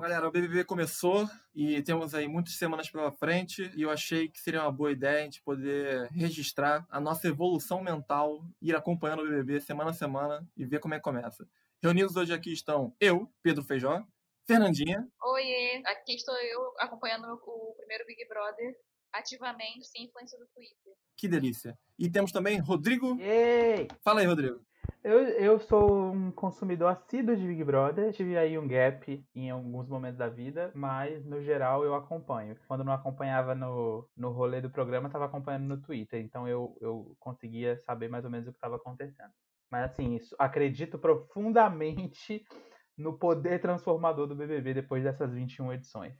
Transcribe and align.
galera, 0.00 0.26
o 0.26 0.30
BBB 0.30 0.64
começou 0.64 1.28
e 1.54 1.82
temos 1.82 2.14
aí 2.14 2.26
muitas 2.26 2.54
semanas 2.54 2.90
pela 2.90 3.12
frente 3.12 3.70
e 3.76 3.82
eu 3.82 3.90
achei 3.90 4.28
que 4.28 4.40
seria 4.40 4.62
uma 4.62 4.72
boa 4.72 4.90
ideia 4.90 5.20
a 5.20 5.24
gente 5.24 5.42
poder 5.42 6.08
registrar 6.10 6.86
a 6.88 6.98
nossa 6.98 7.28
evolução 7.28 7.82
mental, 7.82 8.42
ir 8.62 8.74
acompanhando 8.74 9.20
o 9.20 9.28
BBB 9.28 9.60
semana 9.60 9.90
a 9.90 9.94
semana 9.94 10.48
e 10.56 10.64
ver 10.64 10.80
como 10.80 10.94
é 10.94 10.96
que 10.96 11.02
começa. 11.04 11.46
Reunidos 11.82 12.16
hoje 12.16 12.32
aqui 12.32 12.50
estão 12.50 12.96
eu, 12.98 13.30
Pedro 13.42 13.62
Feijó, 13.62 14.02
Fernandinha. 14.46 15.06
Oiê, 15.22 15.82
aqui 15.84 16.14
estou 16.14 16.34
eu 16.34 16.72
acompanhando 16.78 17.26
o 17.32 17.74
primeiro 17.76 18.06
Big 18.06 18.26
Brother 18.26 18.74
ativamente, 19.12 19.86
sem 19.86 20.04
influência 20.04 20.38
do 20.38 20.46
Twitter. 20.46 20.94
Que 21.16 21.28
delícia. 21.28 21.78
E 21.98 22.10
temos 22.10 22.32
também 22.32 22.58
Rodrigo. 22.58 23.20
Yay! 23.20 23.88
Fala 24.02 24.20
aí, 24.20 24.26
Rodrigo. 24.26 24.64
Eu, 25.02 25.18
eu 25.18 25.58
sou 25.58 26.12
um 26.12 26.30
consumidor 26.30 26.88
assíduo 26.88 27.34
de 27.34 27.46
Big 27.46 27.64
Brother. 27.64 28.12
Tive 28.12 28.36
aí 28.36 28.58
um 28.58 28.68
gap 28.68 29.26
em 29.34 29.50
alguns 29.50 29.88
momentos 29.88 30.18
da 30.18 30.28
vida, 30.28 30.70
mas 30.74 31.24
no 31.24 31.42
geral 31.42 31.82
eu 31.82 31.94
acompanho. 31.94 32.54
Quando 32.68 32.84
não 32.84 32.92
acompanhava 32.92 33.54
no, 33.54 34.06
no 34.14 34.30
rolê 34.30 34.60
do 34.60 34.68
programa, 34.68 35.06
estava 35.06 35.24
acompanhando 35.24 35.64
no 35.64 35.80
Twitter. 35.80 36.22
Então 36.22 36.46
eu, 36.46 36.76
eu 36.82 37.16
conseguia 37.18 37.78
saber 37.78 38.10
mais 38.10 38.26
ou 38.26 38.30
menos 38.30 38.46
o 38.46 38.52
que 38.52 38.58
estava 38.58 38.76
acontecendo. 38.76 39.30
Mas 39.70 39.90
assim, 39.90 40.16
isso, 40.16 40.36
acredito 40.38 40.98
profundamente 40.98 42.44
no 42.98 43.16
poder 43.16 43.58
transformador 43.58 44.26
do 44.26 44.36
BBB 44.36 44.74
depois 44.74 45.02
dessas 45.02 45.32
21 45.32 45.72
edições. 45.72 46.12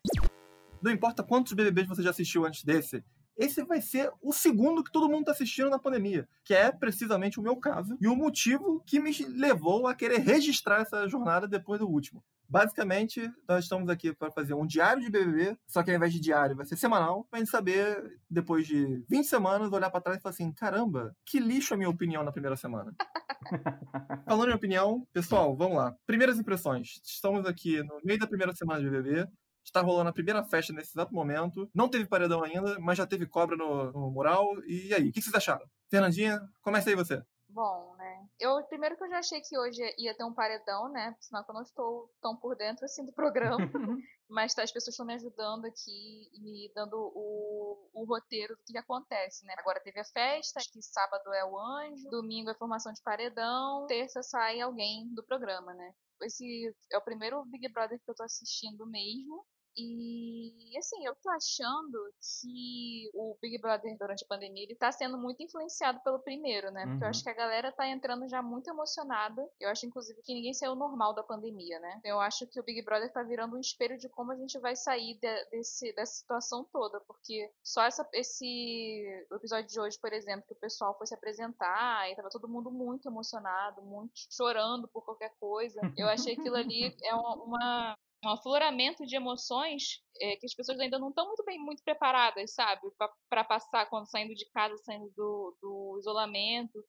Não 0.80 0.90
importa 0.90 1.22
quantos 1.22 1.52
BBBs 1.52 1.86
você 1.86 2.02
já 2.02 2.08
assistiu 2.08 2.46
antes 2.46 2.64
desse, 2.64 3.04
esse 3.40 3.64
vai 3.64 3.80
ser 3.80 4.12
o 4.20 4.34
segundo 4.34 4.84
que 4.84 4.92
todo 4.92 5.08
mundo 5.08 5.20
está 5.20 5.32
assistindo 5.32 5.70
na 5.70 5.78
pandemia, 5.78 6.28
que 6.44 6.52
é 6.52 6.70
precisamente 6.70 7.40
o 7.40 7.42
meu 7.42 7.56
caso 7.56 7.96
e 7.98 8.06
o 8.06 8.14
motivo 8.14 8.82
que 8.84 9.00
me 9.00 9.10
levou 9.28 9.87
a 9.87 9.95
querer 9.95 10.18
registrar 10.18 10.82
essa 10.82 11.09
jornada 11.09 11.48
depois 11.48 11.80
do 11.80 11.88
último. 11.88 12.23
Basicamente, 12.46 13.32
nós 13.48 13.65
estamos 13.65 13.88
aqui 13.88 14.12
para 14.12 14.30
fazer 14.30 14.54
um 14.54 14.66
diário 14.66 15.00
de 15.00 15.09
BBB, 15.09 15.56
só 15.66 15.82
que 15.82 15.90
ao 15.90 15.96
invés 15.96 16.12
de 16.12 16.20
diário 16.20 16.56
vai 16.56 16.66
ser 16.66 16.76
semanal, 16.76 17.24
para 17.30 17.38
a 17.38 17.40
gente 17.40 17.50
saber, 17.50 18.18
depois 18.28 18.66
de 18.66 19.04
20 19.09 19.24
semanas, 19.24 19.72
olhar 19.72 19.88
para 19.88 20.00
trás 20.00 20.18
e 20.18 20.20
falar 20.20 20.32
assim: 20.32 20.52
caramba, 20.52 21.16
que 21.24 21.38
lixo 21.38 21.72
a 21.72 21.76
minha 21.76 21.88
opinião 21.88 22.24
na 22.24 22.32
primeira 22.32 22.56
semana. 22.56 22.93
Falando 24.26 24.50
em 24.50 24.54
opinião, 24.54 25.06
pessoal, 25.12 25.56
vamos 25.56 25.76
lá. 25.76 25.96
Primeiras 26.06 26.38
impressões. 26.38 27.00
Estamos 27.04 27.46
aqui 27.46 27.82
no 27.84 28.00
meio 28.04 28.18
da 28.18 28.26
primeira 28.26 28.52
semana 28.52 28.80
de 28.80 28.90
BBB. 28.90 29.28
Está 29.64 29.80
rolando 29.80 30.10
a 30.10 30.12
primeira 30.12 30.42
festa 30.42 30.72
nesse 30.72 30.92
exato 30.92 31.14
momento. 31.14 31.70
Não 31.74 31.88
teve 31.88 32.06
paredão 32.06 32.42
ainda, 32.42 32.78
mas 32.80 32.98
já 32.98 33.06
teve 33.06 33.26
cobra 33.26 33.56
no, 33.56 33.92
no 33.92 34.10
mural. 34.10 34.46
E 34.66 34.92
aí, 34.94 35.08
o 35.08 35.12
que 35.12 35.22
vocês 35.22 35.34
acharam? 35.34 35.66
Fernandinha, 35.88 36.40
começa 36.62 36.90
aí 36.90 36.96
você. 36.96 37.22
Bom, 37.48 37.94
né? 37.96 38.28
Eu 38.38 38.62
primeiro 38.64 38.96
que 38.96 39.04
eu 39.04 39.08
já 39.08 39.18
achei 39.18 39.40
que 39.40 39.58
hoje 39.58 39.82
ia 39.98 40.14
ter 40.14 40.24
um 40.24 40.32
paredão, 40.32 40.88
né? 40.88 41.16
Senão 41.20 41.42
que 41.42 41.50
eu 41.50 41.54
não 41.54 41.62
estou 41.62 42.08
tão 42.22 42.36
por 42.36 42.56
dentro 42.56 42.84
assim 42.84 43.04
do 43.04 43.12
programa. 43.12 43.58
mas 44.30 44.54
tá, 44.54 44.62
as 44.62 44.70
pessoas 44.70 44.94
estão 44.94 45.04
me 45.04 45.14
ajudando 45.14 45.64
aqui 45.64 46.30
e 46.32 46.72
dando 46.74 46.94
o, 46.94 47.90
o 47.92 48.04
roteiro 48.04 48.54
do 48.54 48.62
que 48.64 48.78
acontece, 48.78 49.44
né? 49.44 49.54
Agora 49.58 49.80
teve 49.80 49.98
a 49.98 50.04
festa, 50.04 50.60
que 50.72 50.80
sábado 50.80 51.32
é 51.34 51.44
o 51.44 51.58
anjo, 51.58 52.08
domingo 52.08 52.50
é 52.50 52.54
formação 52.54 52.92
de 52.92 53.02
paredão, 53.02 53.86
terça 53.88 54.22
sai 54.22 54.60
alguém 54.60 55.12
do 55.12 55.24
programa, 55.24 55.74
né? 55.74 55.92
Esse 56.22 56.72
é 56.92 56.98
o 56.98 57.04
primeiro 57.04 57.44
Big 57.46 57.68
Brother 57.72 57.98
que 57.98 58.10
eu 58.10 58.14
tô 58.14 58.22
assistindo 58.22 58.86
mesmo. 58.86 59.44
E 59.76 60.76
assim, 60.79 61.04
eu 61.07 61.15
tô 61.16 61.30
achando 61.30 61.99
que 62.21 63.10
o 63.15 63.37
Big 63.40 63.59
Brother 63.60 63.96
durante 63.99 64.25
a 64.25 64.28
pandemia 64.28 64.65
ele 64.65 64.75
tá 64.75 64.91
sendo 64.91 65.16
muito 65.19 65.43
influenciado 65.43 66.00
pelo 66.03 66.19
primeiro, 66.19 66.71
né? 66.71 66.82
Porque 66.82 66.97
uhum. 66.97 67.03
eu 67.03 67.09
acho 67.09 67.22
que 67.22 67.31
a 67.31 67.34
galera 67.34 67.72
tá 67.72 67.88
entrando 67.88 68.28
já 68.28 68.43
muito 68.43 68.69
emocionada. 68.69 69.47
Eu 69.60 69.71
acho, 69.71 69.87
inclusive, 69.87 70.21
que 70.22 70.34
ninguém 70.34 70.54
saiu 70.54 70.75
normal 70.75 71.15
da 71.15 71.22
pandemia, 71.22 71.78
né? 71.81 72.00
Eu 72.04 72.21
acho 72.21 72.47
que 72.47 72.60
o 72.60 72.62
Big 72.62 72.82
Brother 72.82 73.12
tá 73.12 73.22
virando 73.22 73.56
um 73.56 73.61
espelho 73.61 73.99
de 73.99 74.09
como 74.09 74.33
a 74.33 74.37
gente 74.37 74.59
vai 74.59 74.75
sair 74.77 75.19
de, 75.21 75.44
desse, 75.50 75.93
dessa 75.94 76.15
situação 76.15 76.65
toda. 76.73 77.00
Porque 77.00 77.50
só 77.62 77.84
essa, 77.84 78.09
esse 78.12 79.27
episódio 79.33 79.69
de 79.69 79.81
hoje, 79.81 79.99
por 80.00 80.12
exemplo, 80.12 80.47
que 80.47 80.55
o 80.55 80.61
pessoal 80.61 80.97
foi 80.97 81.06
se 81.06 81.15
apresentar 81.15 82.11
e 82.11 82.17
tava 82.17 82.28
todo 82.31 82.49
mundo 82.49 82.71
muito 82.71 83.09
emocionado, 83.09 83.83
muito 83.83 84.12
chorando 84.31 84.89
por 84.89 85.05
qualquer 85.05 85.33
coisa. 85.39 85.81
Eu 85.97 86.09
achei 86.09 86.34
aquilo 86.34 86.56
ali 86.56 86.94
é 87.03 87.15
uma, 87.15 87.34
uma 87.34 87.99
um 88.25 88.28
afloramento 88.28 89.06
de 89.06 89.16
emoções 89.16 90.03
é, 90.20 90.36
que 90.36 90.47
as 90.47 90.54
pessoas 90.54 90.78
ainda 90.78 90.98
não 90.98 91.08
estão 91.08 91.26
muito 91.26 91.44
bem 91.44 91.58
muito 91.58 91.82
preparadas, 91.82 92.54
sabe, 92.54 92.82
para 93.28 93.44
passar 93.44 93.86
quando 93.86 94.10
saindo 94.10 94.34
de 94.34 94.48
casa, 94.50 94.76
saindo 94.78 95.10
do, 95.16 95.56
do 95.60 95.98
isolamento, 95.98 96.84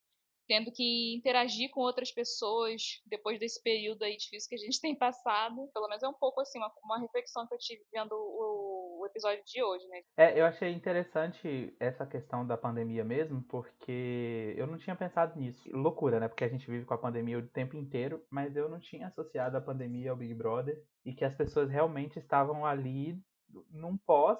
tendo 0.46 0.72
que 0.72 1.16
interagir 1.16 1.70
com 1.70 1.80
outras 1.80 2.10
pessoas 2.10 3.00
depois 3.06 3.38
desse 3.38 3.62
período 3.62 4.02
aí 4.02 4.16
difícil 4.16 4.48
que 4.48 4.54
a 4.54 4.58
gente 4.58 4.80
tem 4.80 4.96
passado. 4.96 5.68
Pelo 5.72 5.88
menos 5.88 6.02
é 6.02 6.08
um 6.08 6.14
pouco 6.14 6.40
assim, 6.40 6.58
uma, 6.58 6.72
uma 6.84 7.00
reflexão 7.00 7.46
que 7.46 7.54
eu 7.54 7.58
tive 7.58 7.82
vendo 7.92 8.12
o, 8.12 9.00
o, 9.00 9.06
episódio 9.06 9.42
de 9.44 9.62
hoje, 9.62 9.86
né? 9.88 10.02
É, 10.16 10.38
eu 10.38 10.44
achei 10.44 10.70
interessante 10.70 11.74
essa 11.78 12.06
questão 12.06 12.46
da 12.46 12.56
pandemia 12.56 13.04
mesmo, 13.04 13.42
porque 13.42 14.54
eu 14.56 14.66
não 14.66 14.78
tinha 14.78 14.96
pensado 14.96 15.38
nisso. 15.38 15.68
Loucura, 15.72 16.20
né? 16.20 16.28
Porque 16.28 16.44
a 16.44 16.48
gente 16.48 16.70
vive 16.70 16.84
com 16.84 16.94
a 16.94 16.98
pandemia 16.98 17.38
o 17.38 17.48
tempo 17.48 17.76
inteiro, 17.76 18.24
mas 18.30 18.56
eu 18.56 18.68
não 18.68 18.80
tinha 18.80 19.08
associado 19.08 19.56
a 19.56 19.60
pandemia 19.60 20.10
ao 20.10 20.16
Big 20.16 20.34
Brother 20.34 20.82
e 21.04 21.12
que 21.12 21.24
as 21.24 21.34
pessoas 21.34 21.70
realmente 21.70 22.18
estavam 22.18 22.64
ali 22.64 23.18
num 23.70 23.96
pós 23.98 24.38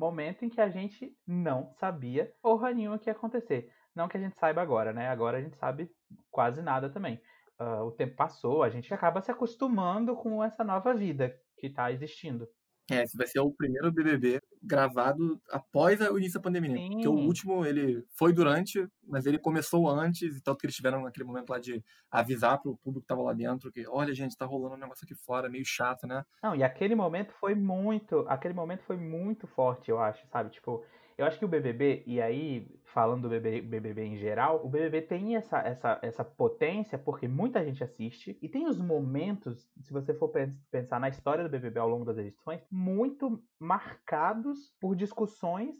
momento 0.00 0.44
em 0.44 0.48
que 0.48 0.60
a 0.60 0.70
gente 0.70 1.14
não 1.26 1.74
sabia 1.74 2.32
porra 2.40 2.72
nenhuma 2.72 2.98
que 2.98 3.10
ia 3.10 3.12
acontecer. 3.12 3.70
Não 3.94 4.08
que 4.08 4.16
a 4.16 4.20
gente 4.20 4.38
saiba 4.38 4.62
agora, 4.62 4.92
né? 4.92 5.08
Agora 5.08 5.38
a 5.38 5.40
gente 5.40 5.56
sabe 5.56 5.90
quase 6.30 6.62
nada 6.62 6.88
também. 6.90 7.20
Uh, 7.60 7.84
o 7.84 7.92
tempo 7.92 8.16
passou, 8.16 8.62
a 8.62 8.70
gente 8.70 8.92
acaba 8.94 9.20
se 9.20 9.30
acostumando 9.30 10.16
com 10.16 10.42
essa 10.42 10.64
nova 10.64 10.94
vida 10.94 11.36
que 11.58 11.66
está 11.66 11.92
existindo. 11.92 12.48
É, 12.90 13.04
esse 13.04 13.16
vai 13.16 13.26
ser 13.26 13.38
o 13.38 13.52
primeiro 13.52 13.92
BBB 13.92 14.40
gravado 14.60 15.40
após 15.50 16.00
o 16.00 16.18
início 16.18 16.40
da 16.40 16.42
pandemia. 16.42 16.76
Sim. 16.76 16.90
Porque 16.90 17.08
o 17.08 17.14
último, 17.14 17.64
ele 17.64 18.04
foi 18.18 18.32
durante, 18.32 18.84
mas 19.06 19.26
ele 19.26 19.38
começou 19.38 19.88
antes, 19.88 20.36
e 20.36 20.42
tanto 20.42 20.58
que 20.58 20.66
eles 20.66 20.74
tiveram 20.74 21.02
naquele 21.02 21.24
momento 21.24 21.50
lá 21.50 21.58
de 21.58 21.82
avisar 22.10 22.60
para 22.60 22.70
o 22.70 22.76
público 22.76 23.02
que 23.02 23.04
estava 23.04 23.22
lá 23.22 23.32
dentro 23.32 23.70
que, 23.70 23.86
olha, 23.86 24.12
gente, 24.12 24.36
tá 24.36 24.44
rolando 24.44 24.74
um 24.74 24.78
negócio 24.78 25.04
aqui 25.04 25.14
fora, 25.14 25.48
meio 25.48 25.64
chato, 25.64 26.06
né? 26.06 26.24
Não, 26.42 26.54
e 26.56 26.64
aquele 26.64 26.96
momento 26.96 27.32
foi 27.34 27.54
muito, 27.54 28.24
aquele 28.28 28.54
momento 28.54 28.82
foi 28.82 28.96
muito 28.96 29.46
forte, 29.46 29.90
eu 29.90 30.00
acho, 30.00 30.26
sabe? 30.26 30.50
Tipo, 30.50 30.84
eu 31.20 31.26
acho 31.26 31.38
que 31.38 31.44
o 31.44 31.48
BBB, 31.48 32.02
e 32.06 32.18
aí 32.18 32.66
falando 32.86 33.24
do 33.24 33.28
BBB, 33.28 33.60
BBB 33.60 34.04
em 34.06 34.16
geral, 34.16 34.64
o 34.64 34.68
BBB 34.70 35.02
tem 35.02 35.36
essa, 35.36 35.58
essa, 35.58 35.98
essa 36.00 36.24
potência 36.24 36.96
porque 36.96 37.28
muita 37.28 37.62
gente 37.62 37.84
assiste 37.84 38.38
e 38.40 38.48
tem 38.48 38.66
os 38.66 38.80
momentos, 38.80 39.68
se 39.82 39.92
você 39.92 40.14
for 40.14 40.32
pensar 40.70 40.98
na 40.98 41.10
história 41.10 41.44
do 41.44 41.50
BBB 41.50 41.78
ao 41.78 41.90
longo 41.90 42.06
das 42.06 42.16
edições, 42.16 42.62
muito 42.70 43.38
marcados 43.58 44.72
por 44.80 44.96
discussões 44.96 45.76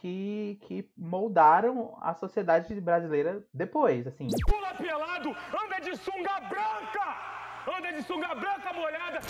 que, 0.00 0.58
que 0.62 0.90
moldaram 0.96 1.98
a 2.00 2.14
sociedade 2.14 2.80
brasileira 2.80 3.44
depois, 3.52 4.06
assim. 4.06 4.26
Pula 4.46 4.74
pelado, 4.74 5.36
anda 5.64 5.80
de 5.80 5.96
sunga 5.98 6.40
branca! 6.48 7.76
Anda 7.76 7.92
de 7.92 8.02
sunga 8.04 8.34
branca 8.34 8.72
molhada! 8.72 9.20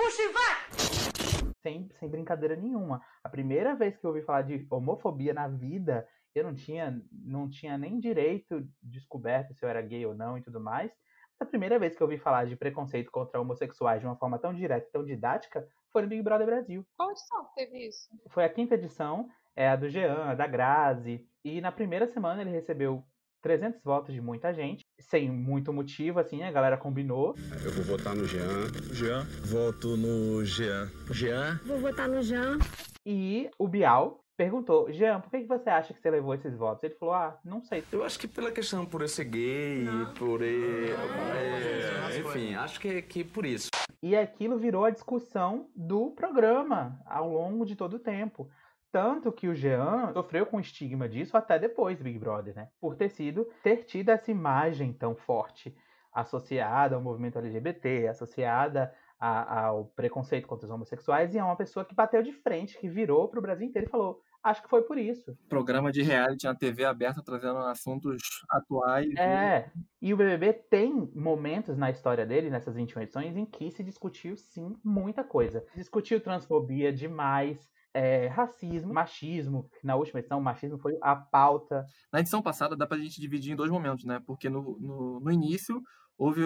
Puxa 0.00 0.22
e 0.22 0.28
vai! 0.32 1.52
Sem, 1.62 1.88
sem 1.98 2.08
brincadeira 2.08 2.56
nenhuma. 2.56 3.02
A 3.22 3.28
primeira 3.28 3.74
vez 3.74 3.96
que 3.96 4.04
eu 4.04 4.10
ouvi 4.10 4.22
falar 4.22 4.42
de 4.42 4.66
homofobia 4.70 5.34
na 5.34 5.46
vida, 5.46 6.08
eu 6.34 6.44
não 6.44 6.54
tinha, 6.54 7.02
não 7.12 7.48
tinha 7.48 7.76
nem 7.76 7.98
direito 7.98 8.66
descoberto 8.82 9.54
se 9.54 9.64
eu 9.64 9.68
era 9.68 9.82
gay 9.82 10.06
ou 10.06 10.14
não 10.14 10.38
e 10.38 10.42
tudo 10.42 10.60
mais. 10.60 10.90
A 11.38 11.44
primeira 11.44 11.78
vez 11.78 11.96
que 11.96 12.02
eu 12.02 12.06
ouvi 12.06 12.18
falar 12.18 12.46
de 12.46 12.56
preconceito 12.56 13.10
contra 13.10 13.40
homossexuais 13.40 14.00
de 14.00 14.06
uma 14.06 14.16
forma 14.16 14.38
tão 14.38 14.54
direta 14.54 14.86
e 14.88 14.92
tão 14.92 15.04
didática 15.04 15.66
foi 15.90 16.02
no 16.02 16.08
Big 16.08 16.22
Brother 16.22 16.46
Brasil. 16.46 16.86
Qual 16.96 17.10
edição 17.10 17.46
teve 17.54 17.88
isso? 17.88 18.10
Foi 18.28 18.44
a 18.44 18.48
quinta 18.48 18.74
edição, 18.74 19.28
é 19.56 19.68
a 19.68 19.76
do 19.76 19.88
Jean, 19.88 20.30
a 20.30 20.34
da 20.34 20.46
Grazi. 20.46 21.26
E 21.44 21.60
na 21.60 21.72
primeira 21.72 22.06
semana 22.12 22.42
ele 22.42 22.50
recebeu 22.50 23.02
300 23.42 23.82
votos 23.82 24.14
de 24.14 24.20
muita 24.20 24.52
gente, 24.52 24.86
sem 25.00 25.30
muito 25.30 25.72
motivo, 25.72 26.20
assim, 26.20 26.42
a 26.42 26.52
galera 26.52 26.76
combinou. 26.76 27.34
Eu 27.64 27.72
vou 27.72 27.84
votar 27.84 28.14
no 28.14 28.24
Jean. 28.24 28.66
Jean. 28.92 29.26
Voto 29.44 29.96
no 29.96 30.44
Jean. 30.44 30.90
Jean. 31.10 31.60
Vou 31.64 31.78
votar 31.78 32.08
no 32.08 32.22
Jean. 32.22 32.58
E 33.04 33.50
o 33.58 33.66
Bial 33.66 34.24
perguntou, 34.36 34.90
Jean, 34.90 35.20
por 35.20 35.30
que 35.30 35.44
você 35.44 35.68
acha 35.68 35.92
que 35.92 36.00
você 36.00 36.10
levou 36.10 36.34
esses 36.34 36.56
votos? 36.56 36.84
Ele 36.84 36.94
falou, 36.94 37.14
ah, 37.14 37.38
não 37.44 37.60
sei. 37.60 37.84
Eu 37.92 38.02
acho 38.02 38.18
que 38.18 38.26
pela 38.26 38.50
questão 38.50 38.86
por 38.86 39.02
eu 39.02 39.08
ser 39.08 39.24
gay, 39.24 39.84
não. 39.84 40.14
por 40.14 40.40
eu... 40.40 40.96
É, 41.36 42.18
enfim, 42.20 42.54
acho 42.54 42.80
que, 42.80 42.88
é 42.88 43.02
que 43.02 43.22
por 43.22 43.44
isso. 43.44 43.68
E 44.02 44.16
aquilo 44.16 44.56
virou 44.56 44.86
a 44.86 44.90
discussão 44.90 45.68
do 45.76 46.10
programa 46.12 46.98
ao 47.04 47.30
longo 47.30 47.66
de 47.66 47.76
todo 47.76 47.94
o 47.94 47.98
tempo. 47.98 48.48
Tanto 48.92 49.30
que 49.32 49.48
o 49.48 49.54
Jean 49.54 50.12
sofreu 50.12 50.44
com 50.46 50.56
o 50.56 50.60
estigma 50.60 51.08
disso 51.08 51.36
até 51.36 51.58
depois 51.58 51.96
do 51.98 52.04
Big 52.04 52.18
Brother, 52.18 52.54
né? 52.54 52.68
Por 52.80 52.96
ter 52.96 53.08
sido, 53.08 53.46
ter 53.62 53.84
tido 53.84 54.08
essa 54.08 54.30
imagem 54.30 54.92
tão 54.92 55.14
forte 55.14 55.74
associada 56.12 56.96
ao 56.96 57.02
movimento 57.02 57.38
LGBT, 57.38 58.08
associada 58.08 58.92
a, 59.18 59.66
ao 59.66 59.84
preconceito 59.86 60.48
contra 60.48 60.66
os 60.66 60.70
homossexuais, 60.72 61.34
e 61.34 61.38
é 61.38 61.44
uma 61.44 61.56
pessoa 61.56 61.84
que 61.84 61.94
bateu 61.94 62.22
de 62.22 62.32
frente, 62.32 62.78
que 62.78 62.88
virou 62.88 63.28
para 63.28 63.38
o 63.38 63.42
Brasil 63.42 63.68
inteiro 63.68 63.86
e 63.86 63.90
falou: 63.90 64.20
Acho 64.42 64.62
que 64.62 64.68
foi 64.70 64.82
por 64.82 64.98
isso. 64.98 65.36
Programa 65.48 65.92
de 65.92 66.02
reality 66.02 66.46
na 66.46 66.54
TV 66.54 66.84
aberta 66.84 67.22
trazendo 67.22 67.58
assuntos 67.58 68.18
atuais. 68.50 69.10
e- 69.12 69.18
É, 69.20 69.70
e 70.00 70.12
o 70.12 70.16
BBB 70.16 70.52
tem 70.54 71.12
momentos 71.14 71.76
na 71.76 71.90
história 71.90 72.24
dele, 72.26 72.50
nessas 72.50 72.74
21 72.74 73.02
edições, 73.02 73.36
em 73.36 73.44
que 73.44 73.70
se 73.70 73.84
discutiu, 73.84 74.36
sim, 74.36 74.74
muita 74.82 75.22
coisa. 75.22 75.64
Discutiu 75.76 76.20
transfobia 76.20 76.90
demais, 76.92 77.70
é, 77.94 78.26
racismo, 78.28 78.92
machismo. 78.92 79.68
Na 79.82 79.96
última 79.96 80.20
edição, 80.20 80.38
o 80.38 80.42
machismo 80.42 80.78
foi 80.78 80.96
a 81.02 81.16
pauta. 81.16 81.84
Na 82.12 82.20
edição 82.20 82.42
passada 82.42 82.76
dá 82.76 82.86
pra 82.86 82.98
gente 82.98 83.20
dividir 83.20 83.52
em 83.52 83.56
dois 83.56 83.70
momentos, 83.70 84.04
né? 84.04 84.20
Porque 84.26 84.48
no, 84.48 84.78
no, 84.78 85.20
no 85.20 85.32
início 85.32 85.82
houve 86.16 86.42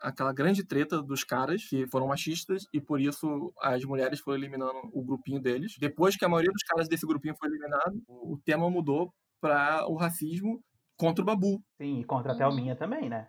aquela 0.00 0.32
grande 0.32 0.64
treta 0.64 1.02
dos 1.02 1.24
caras 1.24 1.64
que 1.64 1.86
foram 1.88 2.06
machistas 2.06 2.64
e 2.72 2.80
por 2.80 3.00
isso 3.00 3.52
as 3.60 3.84
mulheres 3.84 4.20
foram 4.20 4.38
eliminando 4.38 4.78
o 4.92 5.02
grupinho 5.04 5.40
deles. 5.40 5.74
Depois 5.78 6.16
que 6.16 6.24
a 6.24 6.28
maioria 6.28 6.52
dos 6.52 6.62
caras 6.62 6.88
desse 6.88 7.06
grupinho 7.06 7.34
foi 7.36 7.48
eliminado, 7.48 8.00
o 8.06 8.38
tema 8.44 8.70
mudou 8.70 9.12
para 9.40 9.86
o 9.88 9.96
racismo 9.96 10.62
contra 10.96 11.22
o 11.22 11.26
Babu. 11.26 11.60
Sim, 11.80 12.00
e 12.00 12.04
contra 12.04 12.32
a 12.32 12.34
Uhum. 12.34 12.38
Thelminha 12.38 12.76
também, 12.76 13.08
né? 13.08 13.28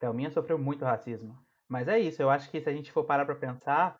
Thelminha 0.00 0.30
sofreu 0.30 0.58
muito 0.58 0.84
racismo. 0.84 1.38
Mas 1.68 1.86
é 1.88 1.98
isso, 1.98 2.20
eu 2.22 2.30
acho 2.30 2.50
que 2.50 2.60
se 2.60 2.68
a 2.68 2.72
gente 2.72 2.90
for 2.90 3.04
parar 3.04 3.24
pra 3.24 3.34
pensar, 3.34 3.96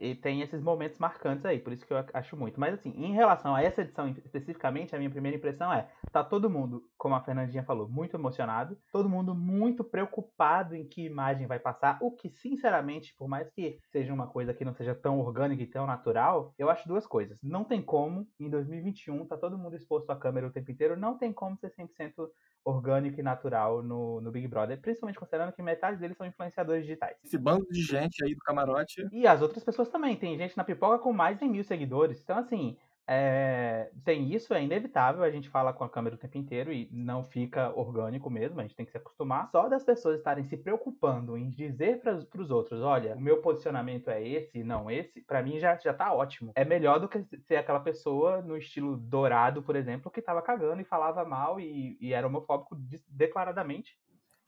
e 0.00 0.14
tem 0.14 0.40
esses 0.40 0.60
momentos 0.62 0.98
marcantes 0.98 1.44
aí, 1.44 1.58
por 1.58 1.72
isso 1.72 1.86
que 1.86 1.92
eu 1.92 2.04
acho 2.12 2.36
muito. 2.36 2.58
Mas 2.58 2.74
assim, 2.74 2.90
em 2.90 3.12
relação 3.12 3.54
a 3.54 3.62
essa 3.62 3.82
edição 3.82 4.08
especificamente, 4.08 4.94
a 4.94 4.98
minha 4.98 5.10
primeira 5.10 5.36
impressão 5.36 5.72
é, 5.72 5.88
tá 6.10 6.22
todo 6.22 6.50
mundo, 6.50 6.84
como 6.96 7.14
a 7.14 7.20
Fernandinha 7.20 7.64
falou, 7.64 7.88
muito 7.88 8.16
emocionado, 8.16 8.76
todo 8.92 9.08
mundo 9.08 9.34
muito 9.34 9.84
preocupado 9.84 10.74
em 10.74 10.86
que 10.86 11.06
imagem 11.06 11.46
vai 11.46 11.58
passar, 11.58 11.98
o 12.00 12.10
que 12.10 12.30
sinceramente, 12.30 13.14
por 13.16 13.28
mais 13.28 13.50
que 13.50 13.78
seja 13.90 14.12
uma 14.12 14.26
coisa 14.26 14.54
que 14.54 14.64
não 14.64 14.74
seja 14.74 14.94
tão 14.94 15.18
orgânica 15.20 15.62
e 15.62 15.66
tão 15.66 15.86
natural, 15.86 16.54
eu 16.58 16.70
acho 16.70 16.88
duas 16.88 17.06
coisas. 17.06 17.38
Não 17.42 17.64
tem 17.64 17.82
como, 17.82 18.26
em 18.38 18.48
2021, 18.48 19.26
tá 19.26 19.36
todo 19.36 19.58
mundo 19.58 19.76
exposto 19.76 20.10
à 20.10 20.16
câmera 20.16 20.46
o 20.46 20.52
tempo 20.52 20.70
inteiro, 20.70 20.96
não 20.96 21.16
tem 21.16 21.32
como 21.32 21.56
ser 21.56 21.70
100% 21.70 22.28
orgânico 22.64 23.18
e 23.18 23.22
natural 23.22 23.82
no, 23.82 24.20
no 24.20 24.30
Big 24.30 24.46
Brother, 24.46 24.80
principalmente 24.80 25.18
considerando 25.18 25.52
que 25.52 25.62
metade 25.62 25.98
deles 25.98 26.16
são 26.16 26.26
influenciadores 26.26 26.84
digitais. 26.84 27.16
Esse 27.24 27.38
bando 27.38 27.66
de 27.70 27.82
gente 27.82 28.24
aí 28.24 28.34
do 28.34 28.40
camarote. 28.40 29.06
E 29.12 29.26
as 29.26 29.42
outras 29.42 29.64
pessoas 29.64 29.81
também. 29.90 30.16
Tem 30.16 30.36
gente 30.38 30.56
na 30.56 30.64
pipoca 30.64 30.98
com 30.98 31.12
mais 31.12 31.38
de 31.38 31.44
mil 31.46 31.64
seguidores. 31.64 32.22
Então, 32.22 32.38
assim, 32.38 32.76
é, 33.06 33.90
tem 34.04 34.32
isso, 34.32 34.54
é 34.54 34.62
inevitável. 34.62 35.22
A 35.22 35.30
gente 35.30 35.48
fala 35.48 35.72
com 35.72 35.84
a 35.84 35.88
câmera 35.88 36.14
o 36.16 36.18
tempo 36.18 36.38
inteiro 36.38 36.72
e 36.72 36.88
não 36.92 37.24
fica 37.24 37.72
orgânico 37.76 38.30
mesmo. 38.30 38.60
A 38.60 38.62
gente 38.62 38.76
tem 38.76 38.86
que 38.86 38.92
se 38.92 38.96
acostumar. 38.96 39.50
Só 39.50 39.68
das 39.68 39.84
pessoas 39.84 40.18
estarem 40.18 40.44
se 40.44 40.56
preocupando 40.56 41.36
em 41.36 41.50
dizer 41.50 42.00
para 42.00 42.40
os 42.40 42.50
outros: 42.50 42.80
olha, 42.80 43.16
o 43.16 43.20
meu 43.20 43.40
posicionamento 43.42 44.08
é 44.08 44.26
esse 44.26 44.62
não 44.62 44.90
esse, 44.90 45.20
para 45.22 45.42
mim 45.42 45.58
já, 45.58 45.76
já 45.76 45.92
tá 45.92 46.12
ótimo. 46.12 46.52
É 46.54 46.64
melhor 46.64 47.00
do 47.00 47.08
que 47.08 47.24
ser 47.40 47.56
aquela 47.56 47.80
pessoa 47.80 48.40
no 48.40 48.56
estilo 48.56 48.96
dourado, 48.96 49.62
por 49.62 49.76
exemplo, 49.76 50.10
que 50.10 50.22
tava 50.22 50.40
cagando 50.42 50.80
e 50.80 50.84
falava 50.84 51.24
mal 51.24 51.58
e, 51.60 51.98
e 52.00 52.12
era 52.12 52.26
homofóbico 52.26 52.76
de- 52.76 53.02
declaradamente. 53.08 53.98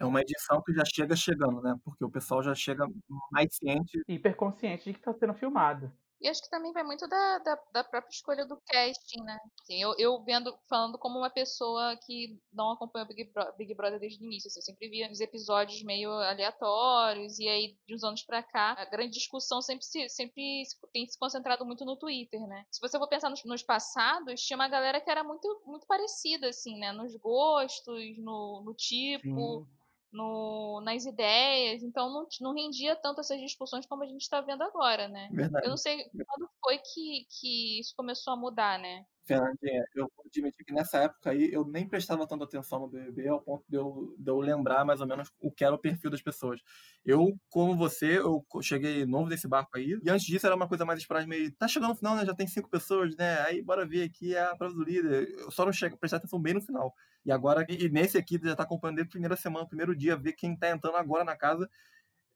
É 0.04 0.08
uma 0.08 0.20
edição 0.20 0.62
que 0.62 0.72
já 0.72 0.84
chega 0.84 1.16
chegando, 1.16 1.60
né? 1.62 1.74
Porque 1.84 2.04
o 2.04 2.10
pessoal 2.10 2.42
já 2.42 2.54
chega 2.54 2.86
mais 3.30 3.48
ciente. 3.54 4.02
Hiperconsciente 4.08 4.84
de 4.84 4.94
que 4.94 5.00
tá 5.00 5.12
sendo 5.12 5.34
filmado. 5.34 5.92
E 6.20 6.28
acho 6.28 6.40
que 6.42 6.48
também 6.48 6.72
vai 6.72 6.82
muito 6.82 7.06
da, 7.06 7.38
da, 7.40 7.58
da 7.70 7.84
própria 7.84 8.08
escolha 8.10 8.46
do 8.46 8.56
casting, 8.66 9.20
né? 9.24 9.36
Assim, 9.60 9.82
eu, 9.82 9.94
eu 9.98 10.22
vendo, 10.24 10.56
falando 10.70 10.96
como 10.98 11.18
uma 11.18 11.28
pessoa 11.28 11.98
que 12.06 12.40
não 12.50 12.70
acompanha 12.70 13.04
o 13.04 13.08
Big, 13.08 13.24
Bro- 13.30 13.52
Big 13.58 13.74
Brother 13.74 14.00
desde 14.00 14.22
o 14.22 14.24
início. 14.24 14.48
assim, 14.48 14.60
eu 14.60 14.62
sempre 14.62 14.88
via 14.88 15.10
os 15.10 15.20
episódios 15.20 15.82
meio 15.82 16.10
aleatórios, 16.10 17.38
e 17.38 17.46
aí, 17.46 17.76
de 17.86 17.94
uns 17.94 18.04
anos 18.04 18.22
pra 18.22 18.42
cá, 18.42 18.74
a 18.78 18.86
grande 18.86 19.12
discussão 19.12 19.60
sempre, 19.60 19.84
se, 19.84 20.08
sempre 20.08 20.64
se- 20.64 20.76
tem 20.94 21.06
se 21.06 21.18
concentrado 21.18 21.66
muito 21.66 21.84
no 21.84 21.96
Twitter, 21.96 22.40
né? 22.46 22.64
Se 22.70 22.80
você 22.80 22.98
for 22.98 23.08
pensar 23.08 23.28
nos, 23.28 23.44
nos 23.44 23.62
passados, 23.62 24.40
tinha 24.40 24.56
uma 24.56 24.68
galera 24.68 25.02
que 25.02 25.10
era 25.10 25.22
muito, 25.22 25.62
muito 25.66 25.86
parecida, 25.86 26.48
assim, 26.48 26.78
né? 26.78 26.90
Nos 26.92 27.14
gostos, 27.16 28.00
no, 28.18 28.62
no 28.64 28.72
tipo 28.72 29.20
Sim. 29.66 29.66
No, 30.14 30.80
nas 30.82 31.04
ideias, 31.04 31.82
então 31.82 32.08
não, 32.08 32.26
não 32.40 32.54
rendia 32.54 32.94
tanto 32.96 33.20
essas 33.20 33.40
discussões 33.40 33.84
como 33.84 34.04
a 34.04 34.06
gente 34.06 34.22
está 34.22 34.40
vendo 34.40 34.62
agora, 34.62 35.08
né? 35.08 35.28
Verdade. 35.32 35.66
Eu 35.66 35.70
não 35.70 35.76
sei 35.76 36.04
quando 36.04 36.48
foi 36.62 36.78
que, 36.78 37.26
que 37.28 37.80
isso 37.80 37.92
começou 37.96 38.32
a 38.32 38.36
mudar, 38.36 38.78
né? 38.78 39.04
Fernandinha, 39.26 39.82
eu 39.94 40.10
vou 40.14 40.26
admitir 40.26 40.64
que 40.64 40.72
nessa 40.72 40.98
época 40.98 41.30
aí 41.30 41.50
eu 41.50 41.64
nem 41.64 41.88
prestava 41.88 42.26
tanta 42.26 42.44
atenção 42.44 42.78
no 42.78 42.88
BBB 42.88 43.26
ao 43.28 43.40
ponto 43.40 43.64
de 43.68 43.76
eu, 43.76 44.14
de 44.18 44.30
eu 44.30 44.38
lembrar 44.38 44.84
mais 44.84 45.00
ou 45.00 45.06
menos 45.06 45.30
o 45.40 45.50
que 45.50 45.64
era 45.64 45.74
o 45.74 45.78
perfil 45.78 46.10
das 46.10 46.22
pessoas. 46.22 46.60
Eu, 47.04 47.34
como 47.48 47.74
você, 47.74 48.18
eu 48.18 48.44
cheguei 48.62 49.06
novo 49.06 49.28
desse 49.28 49.48
barco 49.48 49.76
aí, 49.76 49.98
e 50.04 50.10
antes 50.10 50.26
disso 50.26 50.46
era 50.46 50.54
uma 50.54 50.68
coisa 50.68 50.84
mais 50.84 51.00
esporádica, 51.00 51.30
meio, 51.30 51.50
tá 51.56 51.66
chegando 51.66 51.90
no 51.90 51.96
final, 51.96 52.14
né, 52.16 52.26
já 52.26 52.34
tem 52.34 52.46
cinco 52.46 52.68
pessoas, 52.68 53.16
né, 53.16 53.40
aí 53.40 53.62
bora 53.62 53.86
ver 53.86 54.04
aqui 54.04 54.34
é 54.34 54.42
a 54.42 54.56
prova 54.56 54.74
do 54.74 54.84
líder. 54.84 55.28
Eu 55.38 55.50
só 55.50 55.64
não 55.64 55.72
chego, 55.72 55.96
prestar 55.96 56.18
atenção 56.18 56.40
bem 56.40 56.54
no 56.54 56.60
final. 56.60 56.94
E 57.24 57.32
agora, 57.32 57.64
e 57.68 57.88
nesse 57.88 58.18
aqui, 58.18 58.38
já 58.42 58.54
tá 58.56 58.64
acompanhando 58.64 58.96
desde 58.96 59.10
a 59.10 59.12
primeira 59.12 59.36
semana, 59.36 59.66
primeiro 59.66 59.96
dia, 59.96 60.16
ver 60.16 60.34
quem 60.34 60.56
tá 60.56 60.70
entrando 60.70 60.96
agora 60.96 61.24
na 61.24 61.36
casa, 61.36 61.68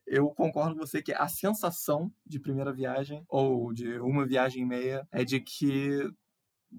eu 0.06 0.31
concordo 0.31 0.75
com 0.75 0.81
você 0.87 1.02
que 1.02 1.12
a 1.12 1.29
sensação 1.29 2.12
de 2.26 2.40
primeira 2.40 2.73
viagem, 2.73 3.25
ou 3.29 3.73
de 3.73 3.99
uma 4.00 4.26
viagem 4.26 4.62
e 4.62 4.67
meia, 4.67 5.06
é 5.12 5.25
de 5.25 5.40
que 5.40 6.11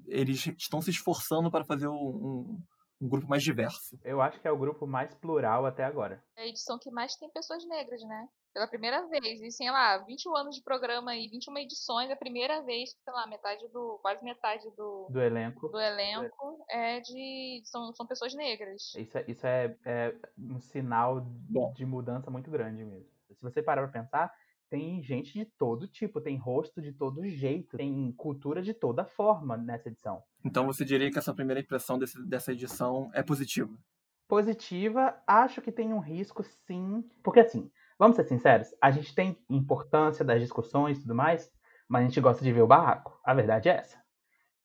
eles 0.08 0.46
estão 0.58 0.82
se 0.82 0.90
esforçando 0.92 1.52
para 1.52 1.66
fazer 1.66 1.88
um, 1.88 1.94
um- 1.96 2.64
um 3.02 3.10
grupo 3.10 3.28
mais 3.28 3.44
diverso. 3.44 3.98
Eu 4.04 4.22
acho 4.22 4.40
que 4.42 4.48
é 4.48 4.52
o 4.52 4.58
grupo 4.58 4.86
mais 4.86 5.14
plural 5.16 5.66
até 5.66 5.84
agora. 5.84 6.24
É 6.36 6.44
a 6.44 6.48
edição 6.48 6.78
que 6.80 6.92
mais 6.92 7.16
tem 7.16 7.30
pessoas 7.32 7.66
negras, 7.68 8.02
né? 8.04 8.28
Pela 8.54 8.68
primeira 8.68 9.08
vez. 9.08 9.42
E 9.42 9.52
sei 9.52 9.70
lá, 9.70 9.98
21 10.00 10.36
anos 10.36 10.56
de 10.56 10.64
programa 10.64 11.16
e 11.16 11.28
21 11.30 11.58
edições, 11.60 12.10
é 12.10 12.14
a 12.14 12.18
primeira 12.18 12.62
vez 12.64 12.94
que, 12.94 13.02
sei 13.04 13.14
lá, 13.14 13.28
metade 13.28 13.68
do. 13.70 14.00
quase 14.02 14.24
metade 14.24 14.64
do, 14.76 15.08
Do 15.10 15.22
elenco. 15.22 15.70
do 15.70 15.80
elenco 15.80 16.66
é 16.70 17.00
de. 17.00 17.62
são, 17.66 17.94
são 17.94 18.06
pessoas 18.08 18.34
negras. 18.34 18.94
Isso 18.96 19.18
é, 19.18 19.26
isso 19.28 19.46
é, 19.48 19.78
é 19.86 20.16
um 20.38 20.60
sinal 20.60 21.22
Bom. 21.22 21.72
de 21.74 21.86
mudança 21.86 22.32
muito 22.32 22.50
grande 22.50 22.84
mesmo. 22.84 23.08
Se 23.36 23.42
você 23.42 23.62
parar 23.62 23.88
pra 23.88 24.02
pensar, 24.02 24.34
tem 24.70 25.02
gente 25.04 25.32
de 25.34 25.46
todo 25.46 25.88
tipo, 25.88 26.20
tem 26.20 26.36
rosto 26.36 26.82
de 26.82 26.92
todo 26.92 27.28
jeito, 27.28 27.78
tem 27.78 28.12
cultura 28.14 28.62
de 28.62 28.74
toda 28.74 29.06
forma 29.06 29.56
nessa 29.58 29.90
edição. 29.90 30.24
Então 30.44 30.66
você 30.66 30.84
diria 30.84 31.12
que 31.12 31.18
essa 31.18 31.34
primeira 31.34 31.60
impressão 31.62 31.98
desse- 31.98 32.22
dessa 32.28 32.52
edição 32.52 33.10
é 33.14 33.22
positiva. 33.24 33.72
Positiva, 34.28 35.20
acho 35.26 35.60
que 35.62 35.72
tem 35.72 35.92
um 35.94 36.00
risco 36.00 36.44
sim. 36.44 37.04
Porque 37.24 37.40
assim, 37.40 37.72
vamos 38.00 38.16
ser 38.16 38.24
sinceros, 38.24 38.70
a 38.82 38.90
gente 38.90 39.14
tem 39.14 39.38
importância 39.50 40.24
das 40.24 40.42
discussões 40.42 40.98
e 40.98 41.02
tudo 41.02 41.14
mais, 41.14 41.52
mas 41.88 42.04
a 42.04 42.06
gente 42.06 42.22
gosta 42.22 42.44
de 42.44 42.52
ver 42.52 42.62
o 42.62 42.68
barraco. 42.68 43.20
A 43.26 43.34
verdade 43.34 43.68
é 43.68 43.74
essa. 43.74 44.00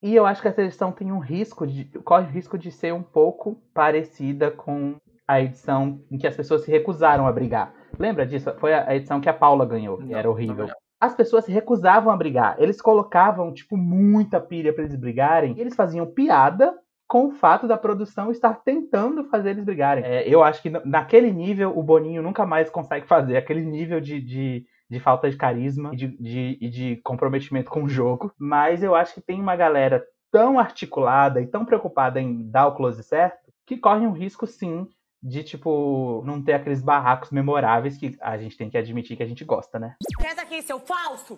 E 0.01 0.15
eu 0.15 0.25
acho 0.27 0.41
que 0.41 0.49
essa 0.49 0.63
edição 0.63 0.93
tem 0.93 1.11
um 1.11 1.19
risco 1.19 1.67
de. 1.67 1.87
corre 2.01 2.27
o 2.27 2.31
risco 2.31 2.57
de 2.57 2.71
ser 2.71 2.93
um 2.93 3.03
pouco 3.03 3.57
parecida 3.73 4.51
com 4.51 4.97
a 5.27 5.41
edição 5.41 6.05
em 6.11 6.19
que 6.19 6.27
as 6.27 6.37
pessoas 6.37 6.63
se 6.63 6.71
recusaram 6.71 7.27
a 7.27 7.33
brigar. 7.33 7.75
Lembra 7.99 8.27
disso? 8.27 8.55
Foi 8.59 8.75
a 8.75 8.95
edição 8.95 9.21
que 9.21 9.29
a 9.29 9.35
Paula 9.35 9.65
ganhou, 9.65 9.97
que 9.97 10.05
Não, 10.05 10.19
era 10.19 10.31
horrível. 10.31 10.69
As 11.01 11.15
pessoas 11.15 11.47
se 11.47 11.53
recusavam 11.53 12.13
a 12.13 12.17
brigar. 12.17 12.57
Eles 12.59 12.81
colocavam, 12.81 13.53
tipo, 13.53 13.77
muita 13.77 14.39
pilha 14.41 14.73
pra 14.73 14.85
eles 14.85 14.97
brigarem. 14.97 15.55
E 15.57 15.61
eles 15.61 15.75
faziam 15.75 16.07
piada 16.07 16.75
com 17.07 17.27
o 17.29 17.31
fato 17.33 17.67
da 17.69 17.77
produção 17.77 18.31
estar 18.31 18.55
tentando 18.65 19.25
fazer 19.25 19.51
eles 19.51 19.65
brigarem. 19.65 20.05
É, 20.05 20.29
eu 20.29 20.43
acho 20.43 20.63
que 20.63 20.71
na- 20.71 20.83
naquele 20.85 21.31
nível 21.31 21.77
o 21.77 21.83
Boninho 21.83 22.23
nunca 22.23 22.47
mais 22.47 22.71
consegue 22.71 23.07
fazer. 23.07 23.37
Aquele 23.37 23.63
nível 23.63 24.01
de, 24.01 24.21
de, 24.21 24.67
de 24.89 25.01
falta 25.01 25.31
de 25.31 25.37
carisma 25.37 25.91
e 25.93 25.97
de, 25.97 26.09
de, 26.19 26.59
e 26.61 26.69
de 26.71 26.97
comprometimento 27.05 27.71
com 27.71 27.85
o 27.85 27.89
jogo. 27.89 28.33
Mas 28.39 28.83
eu 28.83 28.95
acho 28.95 29.15
que 29.15 29.21
tem 29.21 29.41
uma 29.41 29.55
galera 29.57 30.05
tão 30.33 30.59
articulada 30.59 31.41
e 31.41 31.47
tão 31.47 31.65
preocupada 31.65 32.21
em 32.21 32.51
dar 32.51 32.67
o 32.67 32.75
close 32.75 33.03
certo 33.03 33.39
que 33.67 33.77
corre 33.77 34.07
um 34.07 34.13
risco, 34.13 34.47
sim, 34.47 34.87
de, 35.23 35.43
tipo, 35.43 36.23
não 36.27 36.43
ter 36.43 36.53
aqueles 36.55 36.83
barracos 36.83 37.31
memoráveis 37.31 37.97
que 37.97 38.17
a 38.21 38.37
gente 38.37 38.57
tem 38.57 38.69
que 38.69 38.77
admitir 38.77 39.17
que 39.17 39.23
a 39.23 39.27
gente 39.27 39.45
gosta, 39.45 39.79
né? 39.79 39.95
Quieta 40.19 40.43
aqui, 40.43 40.61
seu 40.61 40.79
falso! 40.81 41.37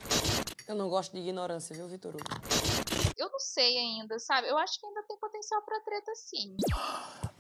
Eu 0.69 0.75
não 0.75 0.89
gosto 0.89 1.13
de 1.13 1.21
ignorância, 1.21 1.77
viu, 1.77 1.87
Vitor 1.87 2.13
Hugo? 2.15 2.96
Eu 3.17 3.31
não 3.31 3.39
sei 3.39 3.79
ainda, 3.79 4.19
sabe? 4.19 4.49
Eu 4.49 4.59
acho 4.59 4.79
que 4.79 4.87
ainda 4.87 5.03
tem 5.05 5.17
potencial 5.19 5.63
pra 5.63 5.81
treta, 5.81 6.13
sim. 6.15 6.57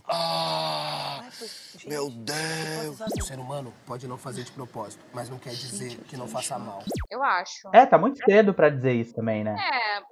Ah, 0.08 1.18
Ai, 1.22 1.30
pois, 1.36 1.50
gente, 1.72 1.88
meu 1.88 2.08
Deus! 2.08 3.00
O 3.00 3.24
ser 3.24 3.38
humano 3.38 3.74
pode 3.84 4.06
não 4.06 4.16
fazer 4.16 4.44
de 4.44 4.52
propósito, 4.52 5.04
mas 5.12 5.28
não 5.28 5.38
quer 5.38 5.50
dizer 5.50 5.90
Gente, 5.90 6.04
que 6.04 6.16
não 6.16 6.26
que 6.26 6.32
faça 6.32 6.58
mal. 6.58 6.82
Eu 7.10 7.22
acho. 7.22 7.68
É, 7.72 7.84
tá 7.84 7.98
muito 7.98 8.24
cedo 8.24 8.54
pra 8.54 8.70
dizer 8.70 8.92
isso 8.92 9.14
também, 9.14 9.42
né? 9.42 9.56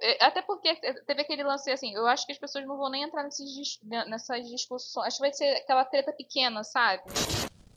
É, 0.01 0.11
é, 0.11 0.25
até 0.25 0.41
porque 0.41 0.75
teve 1.07 1.21
aquele 1.21 1.43
lance 1.43 1.71
assim, 1.71 1.93
eu 1.95 2.05
acho 2.07 2.25
que 2.25 2.33
as 2.33 2.37
pessoas 2.37 2.65
não 2.67 2.77
vão 2.77 2.89
nem 2.91 3.03
entrar 3.03 3.23
nesses, 3.23 3.79
nessas 3.83 4.47
discussões. 4.49 5.07
Acho 5.07 5.17
que 5.17 5.23
vai 5.23 5.33
ser 5.33 5.49
aquela 5.57 5.85
treta 5.85 6.11
pequena, 6.11 6.63
sabe? 6.63 7.01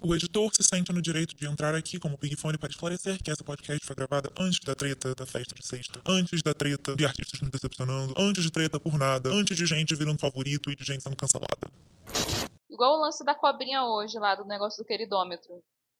O 0.00 0.14
editor 0.14 0.50
se 0.54 0.62
sente 0.62 0.92
no 0.92 1.02
direito 1.02 1.34
de 1.34 1.44
entrar 1.46 1.74
aqui 1.74 1.98
como 1.98 2.16
Big 2.16 2.36
Fone 2.36 2.56
para 2.56 2.68
esclarecer 2.70 3.20
que 3.22 3.30
essa 3.32 3.42
podcast 3.42 3.84
foi 3.84 3.96
gravada 3.96 4.30
antes 4.38 4.60
da 4.60 4.74
treta 4.74 5.12
da 5.14 5.26
festa 5.26 5.54
de 5.54 5.66
sexta, 5.66 6.00
antes 6.06 6.40
da 6.40 6.54
treta 6.54 6.94
de 6.94 7.04
artistas 7.04 7.40
me 7.40 7.50
decepcionando, 7.50 8.14
antes 8.16 8.44
de 8.44 8.50
treta 8.52 8.78
por 8.78 8.96
nada, 8.96 9.28
antes 9.30 9.56
de 9.56 9.66
gente 9.66 9.94
virando 9.96 10.18
favorito 10.20 10.70
e 10.70 10.76
de 10.76 10.84
gente 10.84 11.02
sendo 11.02 11.16
cancelada. 11.16 11.68
Igual 12.70 12.96
o 12.98 13.00
lance 13.02 13.24
da 13.24 13.34
cobrinha 13.34 13.84
hoje 13.84 14.16
lá, 14.20 14.36
do 14.36 14.44
negócio 14.44 14.82
do 14.82 14.86
queridômetro. 14.86 15.52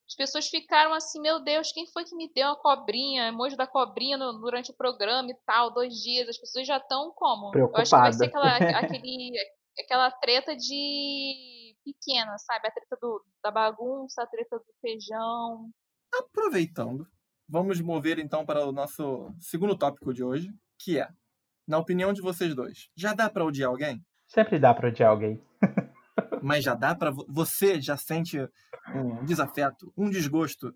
as 0.07 0.14
pessoas 0.14 0.47
ficaram 0.49 0.95
assim, 0.95 1.21
meu 1.21 1.40
Deus, 1.43 1.73
quem 1.73 1.85
foi 1.93 2.05
que 2.05 2.14
me 2.14 2.31
deu 2.33 2.47
uma 2.47 2.57
cobrinha, 2.57 3.26
emoji 3.26 3.57
da 3.57 3.67
cobrinha 3.67 4.17
no- 4.17 4.38
durante 4.38 4.71
o 4.71 4.75
programa 4.75 5.28
e 5.31 5.37
tal, 5.45 5.75
dois 5.75 5.93
dias, 5.95 6.28
as 6.28 6.38
pessoas 6.38 6.67
já 6.69 6.76
estão 6.76 7.12
como? 7.17 7.50
Eu 7.52 7.71
acho 7.75 7.90
que 7.90 7.97
vai 7.97 8.12
ser 8.12 8.26
aquela, 8.26 8.57
aquele, 8.78 9.33
aquela 9.81 10.11
treta 10.12 10.57
de 10.57 11.68
pequena, 11.92 12.37
sabe? 12.38 12.68
A 12.68 12.71
treta 12.71 12.97
do, 13.00 13.25
da 13.42 13.50
bagunça, 13.50 14.23
a 14.23 14.26
treta 14.26 14.59
do 14.59 14.64
feijão. 14.80 15.71
Aproveitando, 16.12 17.07
vamos 17.49 17.80
mover 17.80 18.18
então 18.18 18.45
para 18.45 18.64
o 18.66 18.73
nosso 18.73 19.33
segundo 19.40 19.76
tópico 19.76 20.12
de 20.12 20.23
hoje, 20.25 20.52
que 20.78 20.99
é, 20.99 21.09
na 21.66 21.78
opinião 21.78 22.12
de 22.12 22.21
vocês 22.21 22.54
dois, 22.54 22.88
já 22.97 23.12
dá 23.14 23.28
pra 23.30 23.45
odiar 23.45 23.71
alguém? 23.71 24.04
Sempre 24.26 24.59
dá 24.59 24.75
pra 24.75 24.88
odiar 24.88 25.11
alguém. 25.11 25.40
Mas 26.42 26.64
já 26.64 26.75
dá 26.75 26.95
pra. 26.95 27.11
vo- 27.11 27.26
Você 27.28 27.80
já 27.80 27.97
sente 27.97 28.38
um 28.95 29.25
desafeto, 29.25 29.92
um 29.97 30.09
desgosto, 30.11 30.75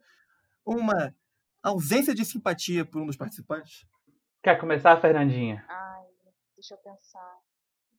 uma 0.64 1.14
ausência 1.62 2.14
de 2.14 2.24
simpatia 2.24 2.84
por 2.84 3.00
um 3.02 3.06
dos 3.06 3.16
participantes? 3.16 3.86
Quer 4.42 4.58
começar, 4.58 5.00
Fernandinha? 5.00 5.64
Ai, 5.68 6.04
deixa 6.56 6.74
eu 6.74 6.78
pensar. 6.78 7.38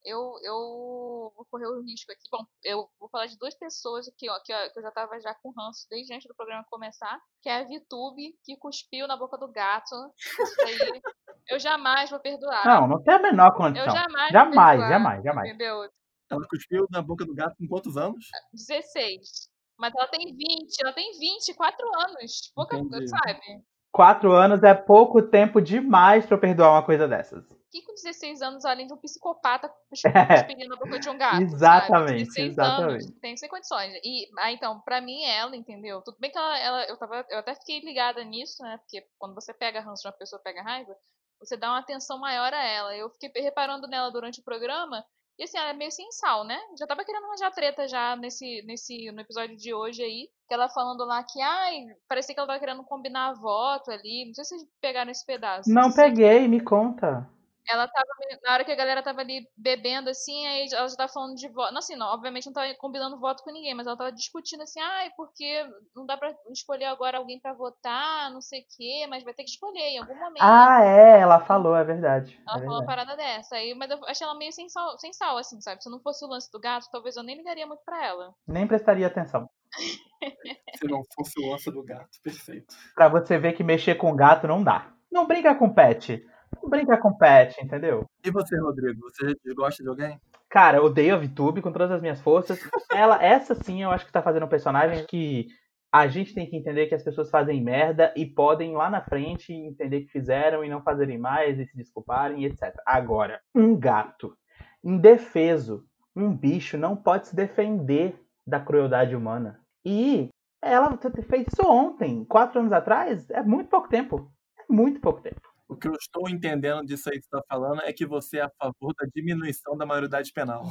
Eu, 0.05 0.33
eu 0.43 1.31
vou 1.36 1.45
correr 1.50 1.67
o 1.67 1.81
risco 1.81 2.12
aqui. 2.12 2.24
Bom, 2.31 2.45
eu 2.63 2.89
vou 3.00 3.10
falar 3.10 3.27
de 3.27 3.38
duas 3.38 3.55
pessoas 3.55 4.07
aqui, 4.07 4.29
ó, 4.29 4.39
que, 4.43 4.53
ó, 4.53 4.69
que 4.72 4.79
eu 4.79 4.83
já 4.83 4.91
tava 4.91 5.19
já 5.22 5.33
com 5.36 5.51
ranço 5.51 5.88
desde 5.89 6.13
antes 6.13 6.27
do 6.27 6.36
programa 6.36 6.65
começar, 6.69 7.19
que 7.41 7.50
é 7.50 7.60
a 7.60 7.63
Vitube, 7.63 8.36
que 8.43 8.57
cuspiu 8.57 9.07
na 9.07 9.15
boca 9.17 9.38
do 9.38 9.51
gato. 9.51 9.95
Isso 10.17 10.62
aí 10.62 11.01
eu 11.50 11.60
jamais 11.60 12.10
vou 12.10 12.19
perdoar. 12.19 12.65
Não, 12.65 12.88
não 12.88 13.03
tem 13.03 13.13
a 13.13 13.19
menor 13.19 13.50
eu 13.50 13.53
condição. 13.55 13.86
jamais 13.93 14.31
vou 14.31 14.31
Jamais, 14.31 14.79
perdoar, 14.79 14.89
jamais, 14.89 15.24
jamais. 15.24 15.50
Entendeu? 15.50 15.89
Ela 16.29 16.48
cuspiu 16.50 16.88
na 16.89 17.01
boca 17.01 17.25
do 17.25 17.33
gato 17.36 17.55
com 17.57 17.67
quantos 17.67 17.95
anos? 17.98 18.25
16. 18.53 19.50
Mas 19.77 19.93
ela 19.95 20.07
tem 20.07 20.36
20, 20.36 20.79
ela 20.81 20.93
tem 20.93 21.12
24 21.19 21.86
anos. 22.01 22.51
Pouca, 22.55 22.77
Entendi. 22.77 23.07
sabe? 23.07 23.63
Quatro 23.94 24.32
anos 24.34 24.64
é 24.64 24.74
pouco 24.74 25.22
tempo 25.22 25.62
demais 25.62 26.26
pra 26.26 26.36
eu 26.36 26.42
perdoar 26.42 26.72
uma 26.72 26.84
coisa 26.84 27.08
dessas. 27.08 27.46
que 27.72 27.82
com 27.84 27.94
16 27.94 28.42
anos, 28.42 28.66
além 28.66 28.88
de 28.88 28.94
um 28.94 28.98
psicopata 28.98 29.72
É. 30.06 30.44
cuspindo 30.44 30.68
na 30.68 30.76
boca 30.76 31.00
de 31.00 31.10
um 31.10 31.18
gato? 31.18 31.42
Exatamente, 31.44 31.90
sabe? 32.10 32.24
16 32.26 32.48
exatamente. 32.54 32.92
anos, 33.06 33.20
tem 33.22 33.38
sem 33.38 33.48
condições. 33.50 33.94
E, 34.04 34.28
ah, 34.40 34.52
então, 34.52 34.82
pra 34.82 35.00
mim, 35.00 35.24
ela, 35.26 35.56
entendeu? 35.56 36.02
Tudo 36.02 36.18
bem 36.20 36.32
que 36.32 36.38
ela, 36.38 36.58
ela- 36.60 36.86
eu, 36.86 36.98
tava, 36.98 37.24
eu 37.30 37.38
até 37.38 37.54
fiquei 37.56 37.80
ligada 37.82 38.24
nisso, 38.24 38.62
né? 38.64 38.78
Porque 38.80 39.06
quando 39.20 39.36
você 39.36 39.54
pega 39.54 39.80
ranço 39.80 40.02
de 40.02 40.08
uma 40.08 40.14
pessoa, 40.18 40.42
pega 40.44 40.64
raiva, 40.64 40.94
você 41.40 41.56
dá 41.56 41.70
uma 41.70 41.80
atenção 41.80 42.20
maior 42.20 42.52
a 42.54 42.64
ela. 42.64 42.96
Eu 42.98 43.10
fiquei 43.12 43.30
reparando 43.44 43.88
nela 43.88 44.10
durante 44.12 44.40
o 44.40 44.44
programa. 44.44 45.06
E 45.38 45.44
assim, 45.44 45.58
ela 45.58 45.70
é 45.70 45.74
meio 45.74 45.92
sem 45.92 46.12
sal, 46.12 46.44
né? 46.44 46.60
Já 46.78 46.86
tava 46.86 47.04
querendo 47.04 47.25
arranjar 47.25 47.52
treta 47.52 47.88
já 47.88 48.16
nesse, 48.16 48.62
nesse, 48.66 49.12
no 49.12 49.22
episódio 49.22 49.58
de 49.58 49.74
hoje 49.74 50.04
aí. 50.04 50.30
Que 50.48 50.54
ela 50.54 50.70
falando 50.70 51.04
lá 51.06 51.24
que, 51.24 51.42
ai, 51.42 51.86
parecia 52.08 52.34
que 52.34 52.40
ela 52.40 52.48
tava 52.48 52.60
querendo 52.60 52.84
combinar 52.84 53.34
voto 53.34 53.90
ali. 53.90 54.25
Não 54.28 54.34
sei 54.34 54.44
se 54.44 54.50
vocês 54.56 54.70
pegaram 54.80 55.10
esse 55.10 55.25
pedaço. 55.25 55.74
Não 55.74 55.90
sei 55.90 56.06
peguei, 56.06 56.48
me 56.48 56.62
conta. 56.62 57.28
Ela 57.70 57.88
tava, 57.88 58.08
na 58.43 58.53
hora 58.53 58.65
que 58.65 58.72
a 58.72 58.75
galera 58.75 59.01
tava 59.01 59.22
ali 59.22 59.48
bebendo, 59.55 60.10
assim, 60.10 60.46
aí 60.48 60.67
ela 60.72 60.88
já 60.88 60.96
tava 60.96 61.12
falando 61.12 61.36
de 61.36 61.48
voto. 61.50 61.72
Não, 61.72 61.79
assim, 61.79 61.96
não, 61.96 62.08
obviamente 62.08 62.46
não 62.46 62.53
tava 62.53 62.74
combinando 62.75 63.20
voto 63.20 63.43
com 63.43 63.51
ninguém, 63.51 63.74
mas 63.74 63.88
ela 63.88 63.98
tava 63.98 64.12
discutindo 64.12 64.63
assim, 64.63 64.79
ai, 64.82 65.12
porque 65.15 65.65
não 65.96 66.05
dá 66.05 66.17
pra 66.17 66.34
escolher 66.51 66.86
agora 66.86 67.17
alguém 67.17 67.39
pra 67.39 67.53
votar, 67.53 68.32
não 68.32 68.41
sei 68.41 68.62
o 68.62 68.65
quê, 68.75 69.08
mas 69.10 69.24
vai 69.24 69.34
ter 69.34 69.43
que 69.43 69.51
escolher 69.51 69.79
em 69.79 70.00
algum 70.00 70.15
momento. 70.15 70.41
Ah, 70.41 70.84
é, 70.84 71.20
ela 71.20 71.39
falou, 71.39 71.75
é 71.75 71.84
verdade. 71.84 72.39
Ela 72.48 72.58
é 72.58 72.62
falou 72.62 72.79
uma 72.79 72.86
parada 72.86 73.15
dessa. 73.15 73.55
Aí, 73.55 73.74
mas 73.74 73.89
eu 73.89 74.00
achei 74.05 74.25
ela 74.25 74.38
meio 74.38 74.51
sem 74.51 74.67
sal, 74.70 74.98
sem 75.00 75.13
sal, 75.13 75.38
assim, 75.38 75.60
sabe? 75.62 75.82
Se 75.82 75.89
não 75.89 76.01
fosse 76.01 76.25
o 76.25 76.27
lance 76.27 76.51
do 76.51 76.60
gato, 76.60 76.89
talvez 76.91 77.15
eu 77.15 77.24
nem 77.24 77.38
ligaria 77.38 77.65
muito 77.65 77.84
pra 77.86 78.05
ela. 78.05 78.34
Nem 78.48 78.67
prestaria 78.67 79.08
atenção. 79.08 79.50
Se 80.77 80.88
não 80.88 81.03
fosse 81.15 81.39
o 81.39 81.51
lance 81.51 81.72
do 81.72 81.84
gato. 81.84 82.10
Perfeito. 82.24 82.75
Pra 82.96 83.08
você 83.08 83.38
ver 83.38 83.53
que 83.53 83.63
mexer 83.63 83.96
com 83.96 84.15
gato 84.15 84.48
não 84.48 84.63
dá. 84.63 84.91
Não 85.12 85.27
brinca 85.27 85.53
com 85.55 85.72
pet. 85.72 86.25
Brinca 86.67 86.98
com 86.98 87.13
pet, 87.13 87.63
entendeu? 87.63 88.05
E 88.24 88.31
você, 88.31 88.60
Rodrigo? 88.60 89.01
Você 89.10 89.36
gosta 89.55 89.83
de 89.83 89.89
alguém? 89.89 90.19
Cara, 90.50 90.77
eu 90.77 90.86
odeio 90.86 91.15
a 91.15 91.17
VTube 91.17 91.62
com 91.62 91.72
todas 91.72 91.91
as 91.91 92.01
minhas 92.01 92.22
forças. 92.22 92.60
Ela, 92.91 93.24
essa 93.24 93.55
sim, 93.55 93.81
eu 93.81 93.89
acho 93.89 94.05
que 94.05 94.12
tá 94.12 94.22
fazendo 94.22 94.45
um 94.45 94.50
personagem 94.50 95.05
que 95.07 95.48
a 95.91 96.07
gente 96.07 96.33
tem 96.33 96.50
que 96.50 96.55
entender 96.55 96.88
que 96.88 96.95
as 96.95 97.03
pessoas 97.03 97.29
fazem 97.29 97.63
merda 97.63 98.12
e 98.15 98.25
podem 98.25 98.74
lá 98.74 98.89
na 98.89 99.01
frente 99.01 99.53
entender 99.53 100.01
que 100.01 100.12
fizeram 100.12 100.63
e 100.63 100.69
não 100.69 100.81
fazerem 100.81 101.19
mais 101.19 101.60
e 101.60 101.65
se 101.65 101.77
desculparem, 101.77 102.45
etc. 102.45 102.75
Agora, 102.86 103.39
um 103.53 103.75
gato 103.75 104.36
indefeso, 104.83 105.86
um 106.15 106.36
bicho 106.36 106.77
não 106.77 106.95
pode 106.95 107.27
se 107.27 107.36
defender 107.36 108.19
da 108.45 108.60
crueldade 108.60 109.15
humana. 109.15 109.60
E 109.86 110.29
ela 110.62 110.98
fez 111.29 111.45
isso 111.48 111.67
ontem, 111.67 112.25
quatro 112.25 112.60
anos 112.60 112.72
atrás, 112.72 113.29
é 113.29 113.43
muito 113.43 113.69
pouco 113.69 113.88
tempo. 113.88 114.31
É 114.60 114.74
muito 114.74 115.00
pouco 115.00 115.22
tempo. 115.22 115.52
O 115.74 115.75
que 115.75 115.88
eu 115.88 115.94
estou 115.94 116.30
entendendo 116.30 116.86
disso 116.86 117.10
aí 117.10 117.20
que 117.20 117.25
você 117.25 117.36
está 117.36 117.42
falando 117.50 117.82
é 117.82 117.92
que 117.92 118.06
você 118.06 118.38
é 118.38 118.44
a 118.44 118.51
favor 118.60 118.94
da 118.94 119.08
diminuição 119.12 119.75
da 119.75 119.88
maioridade 119.88 120.32
penal. 120.32 120.70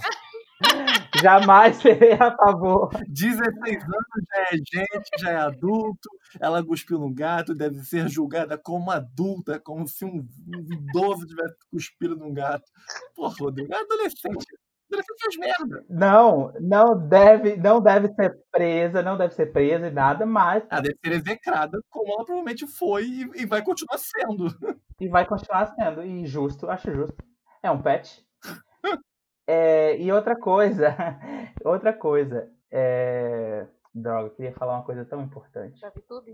Jamais 1.21 1.76
serei 1.78 2.12
a 2.12 2.37
favor. 2.37 2.88
16 3.09 3.82
anos 3.82 4.25
já 4.30 4.40
é 4.42 4.56
gente, 4.56 5.11
já 5.18 5.30
é 5.30 5.37
adulto, 5.37 6.09
ela 6.40 6.64
cuspiu 6.64 7.00
no 7.00 7.12
gato, 7.12 7.52
deve 7.52 7.82
ser 7.82 8.09
julgada 8.09 8.56
como 8.56 8.92
adulta, 8.92 9.59
como 9.59 9.88
se 9.88 10.04
um, 10.04 10.25
idoso 10.71 11.26
tivesse 11.26 11.56
cuspido 11.68 12.16
num 12.16 12.32
gato. 12.32 12.71
Pô, 13.12 13.26
Rodrigo, 13.26 13.75
é 13.75 13.78
adolescente. 13.80 14.47
Merda. 15.38 15.84
Não, 15.88 16.52
não 16.61 17.08
deve, 17.08 17.56
não 17.56 17.80
deve 17.80 18.08
ser 18.14 18.38
presa, 18.50 19.02
não 19.02 19.16
deve 19.16 19.34
ser 19.34 19.46
presa 19.52 19.88
e 19.88 19.90
nada, 19.90 20.26
mas 20.26 20.64
Ela 20.70 20.82
deve 20.82 20.99
ser 21.04 21.12
execrada, 21.12 21.80
como 21.90 22.12
ela 22.12 22.25
provavelmente 22.25 22.66
foi 22.66 23.04
e, 23.04 23.42
e 23.42 23.46
vai 23.46 23.62
continuar 23.62 23.99
sendo. 23.99 24.46
e 25.00 25.08
vai 25.08 25.26
continuar 25.26 25.75
sendo. 25.75 26.02
E 26.02 26.26
justo, 26.26 26.68
acho 26.68 26.92
justo. 26.92 27.16
É 27.62 27.70
um 27.70 27.80
pet. 27.80 28.25
É, 29.44 30.00
e 30.00 30.11
outra 30.12 30.38
coisa, 30.38 30.96
outra 31.64 31.92
coisa, 31.92 32.49
é... 32.70 33.66
droga, 33.92 34.28
eu 34.28 34.30
queria 34.30 34.52
falar 34.52 34.75
uma 34.76 34.84
coisa 34.84 35.04
tão 35.04 35.20
importante. 35.20 35.80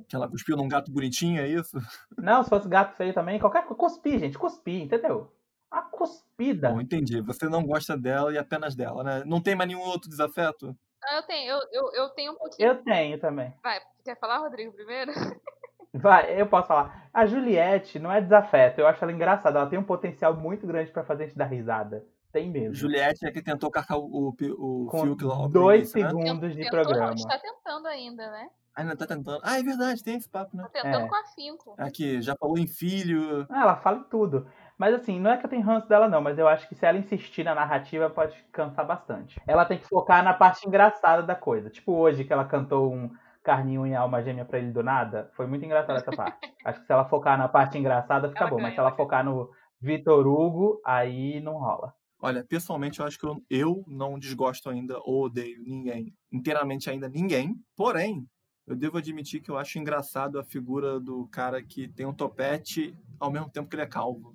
Que 0.06 0.14
ela 0.14 0.28
cuspiu 0.28 0.58
num 0.58 0.68
gato 0.68 0.92
bonitinho, 0.92 1.40
é 1.40 1.48
isso? 1.48 1.78
Não, 2.18 2.42
se 2.42 2.50
fosse 2.50 2.68
gato 2.68 2.94
feio 2.96 3.14
também, 3.14 3.40
qualquer 3.40 3.62
coisa, 3.62 3.74
cuspir, 3.74 4.18
gente, 4.20 4.38
cuspir, 4.38 4.82
entendeu? 4.82 5.32
A 5.70 5.82
cuspida. 5.82 6.70
Bom, 6.70 6.80
entendi. 6.80 7.20
Você 7.20 7.48
não 7.48 7.64
gosta 7.64 7.96
dela 7.96 8.32
e 8.32 8.38
apenas 8.38 8.74
dela, 8.74 9.02
né? 9.04 9.22
Não 9.26 9.40
tem 9.42 9.54
mais 9.54 9.68
nenhum 9.68 9.82
outro 9.82 10.08
desafeto? 10.08 10.74
Ah, 11.04 11.16
eu 11.16 11.22
tenho, 11.24 11.50
eu, 11.52 11.60
eu, 11.72 11.92
eu 11.94 12.08
tenho 12.10 12.32
um 12.32 12.36
pouquinho. 12.36 12.68
Eu 12.68 12.82
tenho 12.82 13.18
também. 13.20 13.52
Vai, 13.62 13.78
quer 14.04 14.18
falar, 14.18 14.38
Rodrigo, 14.38 14.72
primeiro? 14.72 15.12
Vai, 15.94 16.40
eu 16.40 16.46
posso 16.46 16.68
falar. 16.68 17.08
A 17.12 17.24
Juliette 17.26 17.98
não 17.98 18.12
é 18.12 18.20
desafeto, 18.20 18.80
eu 18.80 18.86
acho 18.86 19.02
ela 19.02 19.12
engraçada, 19.12 19.58
ela 19.58 19.68
tem 19.68 19.78
um 19.78 19.82
potencial 19.84 20.34
muito 20.36 20.66
grande 20.66 20.90
pra 20.90 21.02
fazer 21.04 21.24
a 21.24 21.26
gente 21.26 21.38
dar 21.38 21.46
risada. 21.46 22.04
Tem 22.30 22.50
mesmo. 22.50 22.74
Juliette 22.74 23.26
é 23.26 23.30
que 23.32 23.42
tentou 23.42 23.70
carcar 23.70 23.96
o, 23.98 24.04
o, 24.04 24.28
o 24.28 24.86
Com 24.86 25.00
Fiuk 25.02 25.24
lá. 25.24 25.36
no 25.38 25.48
dois 25.48 25.94
início, 25.94 26.00
né? 26.02 26.08
segundos 26.10 26.54
de 26.54 26.62
Tentou, 26.62 26.78
não, 26.78 26.84
programa. 26.84 27.14
está 27.14 27.38
tentando 27.38 27.86
ainda, 27.88 28.30
né? 28.30 28.48
Ainda 28.76 28.96
tá 28.96 29.06
tentando. 29.06 29.40
Ah, 29.42 29.58
é 29.58 29.62
verdade, 29.62 30.04
tem 30.04 30.16
esse 30.16 30.28
papo, 30.28 30.54
né? 30.56 30.62
Tá 30.64 30.68
tentando 30.68 31.06
É. 31.06 31.08
com 31.08 31.14
afinco. 31.16 31.74
Aqui, 31.78 32.20
já 32.20 32.36
falou 32.38 32.58
em 32.58 32.66
filho. 32.68 33.46
Ah, 33.48 33.62
ela 33.62 33.76
fala 33.76 33.98
em 33.98 34.04
tudo. 34.04 34.46
Mas 34.78 34.94
assim, 34.94 35.18
não 35.18 35.32
é 35.32 35.36
que 35.36 35.44
eu 35.44 35.50
tenho 35.50 35.62
ranço 35.62 35.88
dela, 35.88 36.08
não, 36.08 36.20
mas 36.22 36.38
eu 36.38 36.46
acho 36.46 36.68
que 36.68 36.74
se 36.74 36.86
ela 36.86 36.96
insistir 36.96 37.42
na 37.42 37.54
narrativa, 37.54 38.08
pode 38.08 38.36
cansar 38.52 38.86
bastante. 38.86 39.40
Ela 39.46 39.64
tem 39.64 39.76
que 39.76 39.88
focar 39.88 40.22
na 40.22 40.32
parte 40.32 40.66
engraçada 40.66 41.22
da 41.22 41.34
coisa. 41.34 41.68
Tipo 41.68 41.92
hoje, 41.92 42.24
que 42.24 42.32
ela 42.32 42.44
cantou 42.44 42.94
um 42.94 43.10
carninho 43.42 43.84
em 43.84 43.96
alma 43.96 44.22
gêmea 44.22 44.44
pra 44.44 44.58
ele 44.58 44.70
do 44.70 44.82
nada. 44.82 45.30
Foi 45.34 45.46
muito 45.46 45.64
engraçada 45.64 45.98
essa 45.98 46.12
parte. 46.12 46.52
acho 46.64 46.80
que 46.80 46.86
se 46.86 46.92
ela 46.92 47.04
focar 47.08 47.36
na 47.36 47.48
parte 47.48 47.76
engraçada, 47.76 48.28
fica 48.28 48.40
Ela 48.40 48.50
bom. 48.50 48.56
ganha, 48.56 48.68
Mas 48.68 48.74
se 48.74 48.80
ela 48.80 48.92
focar 48.92 49.24
no 49.24 49.50
Vitor 49.80 50.26
Hugo, 50.26 50.80
aí 50.86 51.40
não 51.40 51.54
rola. 51.54 51.92
Olha, 52.20 52.44
pessoalmente 52.44 53.00
eu 53.00 53.06
acho 53.06 53.18
que 53.18 53.26
eu, 53.26 53.36
eu 53.48 53.84
não 53.86 54.18
desgosto 54.18 54.68
ainda 54.68 54.98
ou 55.04 55.24
odeio 55.24 55.62
ninguém. 55.62 56.14
Inteiramente 56.32 56.90
ainda 56.90 57.08
ninguém. 57.08 57.54
Porém, 57.76 58.26
eu 58.66 58.76
devo 58.76 58.98
admitir 58.98 59.40
que 59.40 59.50
eu 59.50 59.56
acho 59.56 59.78
engraçado 59.78 60.38
a 60.38 60.44
figura 60.44 61.00
do 61.00 61.26
cara 61.28 61.62
que 61.62 61.88
tem 61.88 62.06
um 62.06 62.12
topete 62.12 62.94
ao 63.18 63.30
mesmo 63.30 63.50
tempo 63.50 63.68
que 63.68 63.76
ele 63.76 63.82
é 63.82 63.86
calvo. 63.86 64.34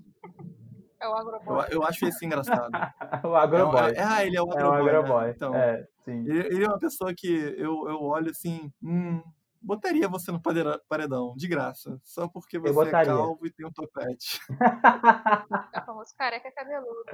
É 1.03 1.07
o 1.07 1.11
Eu, 1.11 1.17
agroboy. 1.17 1.65
eu 1.69 1.83
acho 1.83 2.05
esse 2.05 2.25
engraçado. 2.25 2.71
o 3.27 3.35
Agroboy. 3.35 3.93
É, 3.95 4.03
um- 4.05 4.09
ah, 4.09 4.25
ele 4.25 4.37
é 4.37 4.41
o 4.41 4.45
É 4.45 4.47
o 4.65 4.71
agroboy. 4.71 4.89
Agroboy. 4.89 5.25
Né? 5.25 5.33
Então, 5.35 5.53
É, 5.55 5.83
sim. 6.05 6.19
ele, 6.27 6.39
ele 6.47 6.63
é 6.63 6.67
uma 6.67 6.79
pessoa 6.79 7.13
que 7.15 7.27
eu, 7.57 7.89
eu 7.89 8.01
olho 8.01 8.31
assim, 8.31 8.71
hum, 8.81 9.21
botaria 9.63 10.07
você 10.07 10.31
no 10.31 10.41
paredão, 10.41 11.33
de 11.35 11.47
graça. 11.47 11.99
Só 12.03 12.27
porque 12.27 12.59
você 12.59 12.87
é 12.87 12.91
calvo 12.91 13.45
e 13.45 13.51
tem 13.51 13.65
um 13.65 13.71
topete. 13.71 14.39
É 15.73 15.79
o 15.79 15.85
famoso 15.85 16.13
careca 16.17 16.51
cabeludo. 16.51 17.05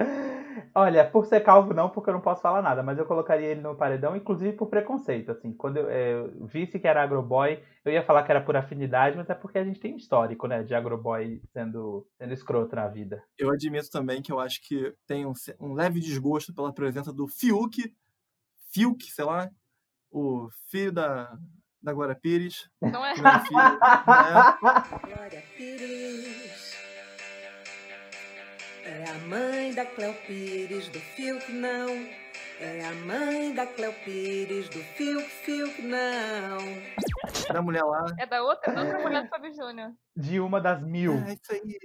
Olha, 0.74 1.08
por 1.08 1.26
ser 1.26 1.40
calvo 1.40 1.72
não, 1.72 1.88
porque 1.88 2.10
eu 2.10 2.14
não 2.14 2.20
posso 2.20 2.42
falar 2.42 2.62
nada, 2.62 2.82
mas 2.82 2.98
eu 2.98 3.06
colocaria 3.06 3.48
ele 3.48 3.60
no 3.60 3.74
paredão, 3.74 4.16
inclusive 4.16 4.56
por 4.56 4.68
preconceito, 4.68 5.30
assim. 5.30 5.52
Quando 5.52 5.78
eu, 5.78 5.88
eh, 5.88 6.12
eu 6.12 6.46
visse 6.46 6.78
que 6.78 6.86
era 6.86 7.02
agroboy, 7.02 7.62
eu 7.84 7.92
ia 7.92 8.04
falar 8.04 8.22
que 8.22 8.30
era 8.30 8.42
por 8.42 8.56
afinidade, 8.56 9.16
mas 9.16 9.28
é 9.30 9.34
porque 9.34 9.58
a 9.58 9.64
gente 9.64 9.80
tem 9.80 9.94
um 9.94 9.96
histórico, 9.96 10.46
né, 10.46 10.62
de 10.62 10.74
agroboy 10.74 11.40
sendo, 11.52 12.06
sendo 12.18 12.34
escroto 12.34 12.76
na 12.76 12.88
vida. 12.88 13.22
Eu 13.38 13.50
admito 13.50 13.90
também 13.90 14.20
que 14.22 14.32
eu 14.32 14.40
acho 14.40 14.60
que 14.62 14.94
tem 15.06 15.26
um, 15.26 15.32
um 15.58 15.72
leve 15.72 16.00
desgosto 16.00 16.54
pela 16.54 16.72
presença 16.72 17.12
do 17.12 17.26
Fiuk, 17.26 17.94
Fiuk, 18.72 19.04
sei 19.10 19.24
lá, 19.24 19.50
o 20.10 20.48
filho 20.68 20.92
da, 20.92 21.36
da 21.82 21.92
Glória 21.92 22.14
Pires. 22.14 22.68
Não 22.80 23.04
é? 23.04 23.14
que 23.14 23.22
não 23.22 23.30
é 23.30 23.40
filha, 23.40 23.70
né? 23.70 23.78
Glória 25.14 25.44
Pires 25.56 26.80
é 28.84 29.04
a 29.08 29.14
mãe 29.28 29.74
da 29.74 29.84
Cleo 29.86 30.14
Pires 30.26 30.88
do 30.88 30.98
Fiuk 30.98 31.52
não. 31.52 31.88
É 32.58 32.84
a 32.84 32.92
mãe 33.06 33.54
da 33.54 33.66
Cleo 33.66 33.92
Pires 34.04 34.68
do 34.68 34.80
Fiuk 34.80 35.28
Fiuk 35.28 35.82
não. 35.82 36.58
Da 37.52 37.62
mulher 37.62 37.84
lá. 37.84 38.04
É 38.18 38.26
da 38.26 38.42
outra, 38.42 38.72
da 38.72 38.82
outra 38.82 38.98
mulher 38.98 39.22
do 39.22 39.28
Fábio 39.28 39.54
Júnior. 39.54 39.92
De 40.16 40.40
uma 40.40 40.60
das 40.60 40.82
mil. 40.82 41.14
É 41.14 41.34
isso 41.34 41.52
aí. 41.52 41.78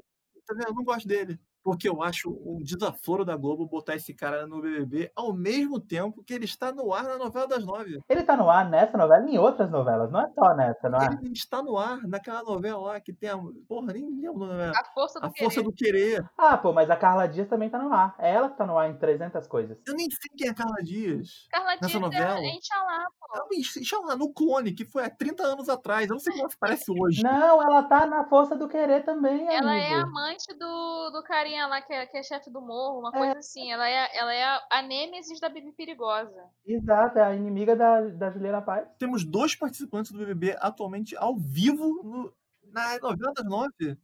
Tá 0.48 0.54
vendo? 0.56 0.68
Eu 0.70 0.74
não 0.74 0.84
gosto 0.84 1.08
dele. 1.08 1.40
Porque 1.65 1.89
eu 1.89 2.03
acho 2.03 2.29
um 2.45 2.62
desaforo 2.62 3.25
da 3.25 3.36
Globo 3.36 3.65
botar 3.65 3.95
esse 3.95 4.13
cara 4.13 4.45
no 4.45 4.62
BBB 4.62 5.12
ao 5.15 5.34
mesmo 5.34 5.79
tempo 5.79 6.24
que 6.24 6.31
ele 6.31 6.45
está 6.45 6.72
no 6.72 6.93
ar 6.93 7.03
na 7.05 7.17
novela 7.17 7.48
das 7.48 7.65
nove. 7.65 8.00
Ele 8.07 8.22
tá 8.22 8.38
no 8.38 8.48
ar 8.51 8.69
nessa 8.69 8.95
novela 8.95 9.25
e 9.27 9.34
em 9.34 9.39
outras 9.39 9.72
novelas, 9.72 10.12
não 10.12 10.19
é 10.22 10.29
só 10.31 10.53
nessa, 10.55 10.88
não 10.88 11.00
é? 11.00 11.07
Ele 11.24 11.34
está 11.34 11.63
no 11.63 11.75
ar 11.75 11.98
naquela 12.07 12.43
novela 12.43 12.79
lá 12.79 13.00
que 13.00 13.12
tem 13.12 13.31
a. 13.31 13.38
Porra, 13.67 13.93
nem 13.93 14.05
lembro 14.22 14.41
da 14.41 14.53
novela. 14.53 14.74
A 14.79 14.93
força 14.93 15.19
do 15.19 15.25
A 15.25 15.31
Força 15.36 15.55
querer. 15.55 15.63
do 15.63 15.74
Querer. 15.74 16.29
Ah, 16.38 16.55
pô, 16.55 16.72
mas 16.72 16.88
a 16.91 16.95
Carla 16.95 17.27
Dias 17.27 17.48
também 17.48 17.67
tá 17.67 17.79
no 17.79 17.91
ar. 17.91 18.13
É 18.19 18.31
ela 18.31 18.48
que 18.50 18.57
tá 18.60 18.65
no 18.67 18.77
ar 18.77 18.88
em 18.88 18.98
300 19.00 19.48
coisas. 19.48 19.75
Eu 19.88 19.95
nem 19.95 20.07
sei 20.07 20.29
quem 20.38 20.48
é 20.48 20.51
a 20.51 20.53
Carla 20.53 20.77
Dias. 20.84 21.48
Carla 21.50 21.72
Nessa 21.72 21.88
Dias 21.88 22.01
novela? 22.01 22.39
é 22.39 22.55
Inxalá, 22.55 23.05
pô. 23.19 23.39
Não, 23.39 23.48
Deixa 23.50 24.00
lá, 24.00 24.15
no 24.15 24.31
clone, 24.31 24.72
que 24.72 24.86
foi 24.86 25.03
há 25.03 25.10
30 25.10 25.41
anos 25.43 25.67
atrás. 25.67 26.07
Eu 26.07 26.13
não 26.13 26.19
sei 26.19 26.31
como 26.31 26.43
ela 26.43 26.51
se 26.51 26.57
parece 26.60 26.84
hoje. 26.91 27.24
Não, 27.24 27.62
ela 27.63 27.81
tá 27.84 28.05
na 28.05 28.24
Força 28.29 28.55
do 28.55 28.67
Querer 28.69 29.03
também, 29.03 29.48
Ela 29.51 29.72
amigo. 29.72 29.86
é 29.86 29.93
amante 30.01 30.53
do, 30.57 31.10
do 31.12 31.24
carinha 31.24 31.55
lá 31.66 31.82
que 31.82 31.94
é, 31.94 32.06
que 32.06 32.18
é 32.18 32.24
chefe 32.24 32.50
do 32.50 32.60
morro, 32.62 33.00
uma 33.00 33.10
É. 33.10 33.18
coisa 33.18 33.40
assim. 33.40 33.72
Ela 33.72 33.88
é, 33.90 34.18
ela 34.18 34.34
é 34.34 34.44
a, 34.44 34.68
a 34.72 34.82
nêmesis 34.82 35.40
da 35.40 35.48
Bibi 35.50 35.72
Perigosa. 35.74 36.44
Exato, 36.66 37.20
é 37.20 37.24
a 37.24 37.36
inimiga 37.36 37.76
da, 37.76 38.02
da 38.02 38.32
Juliana 38.32 38.62
Paz. 38.62 38.88
Temos 38.98 39.24
dois 39.24 39.56
participantes 39.56 40.12
do 40.12 40.18
BBB 40.18 40.58
atualmente 40.60 41.16
ao 41.16 41.38
vivo 41.38 42.02
no- 42.04 42.34
na 42.72 42.98
novela 43.00 43.34
das 43.34 43.46
nove. 43.46 43.98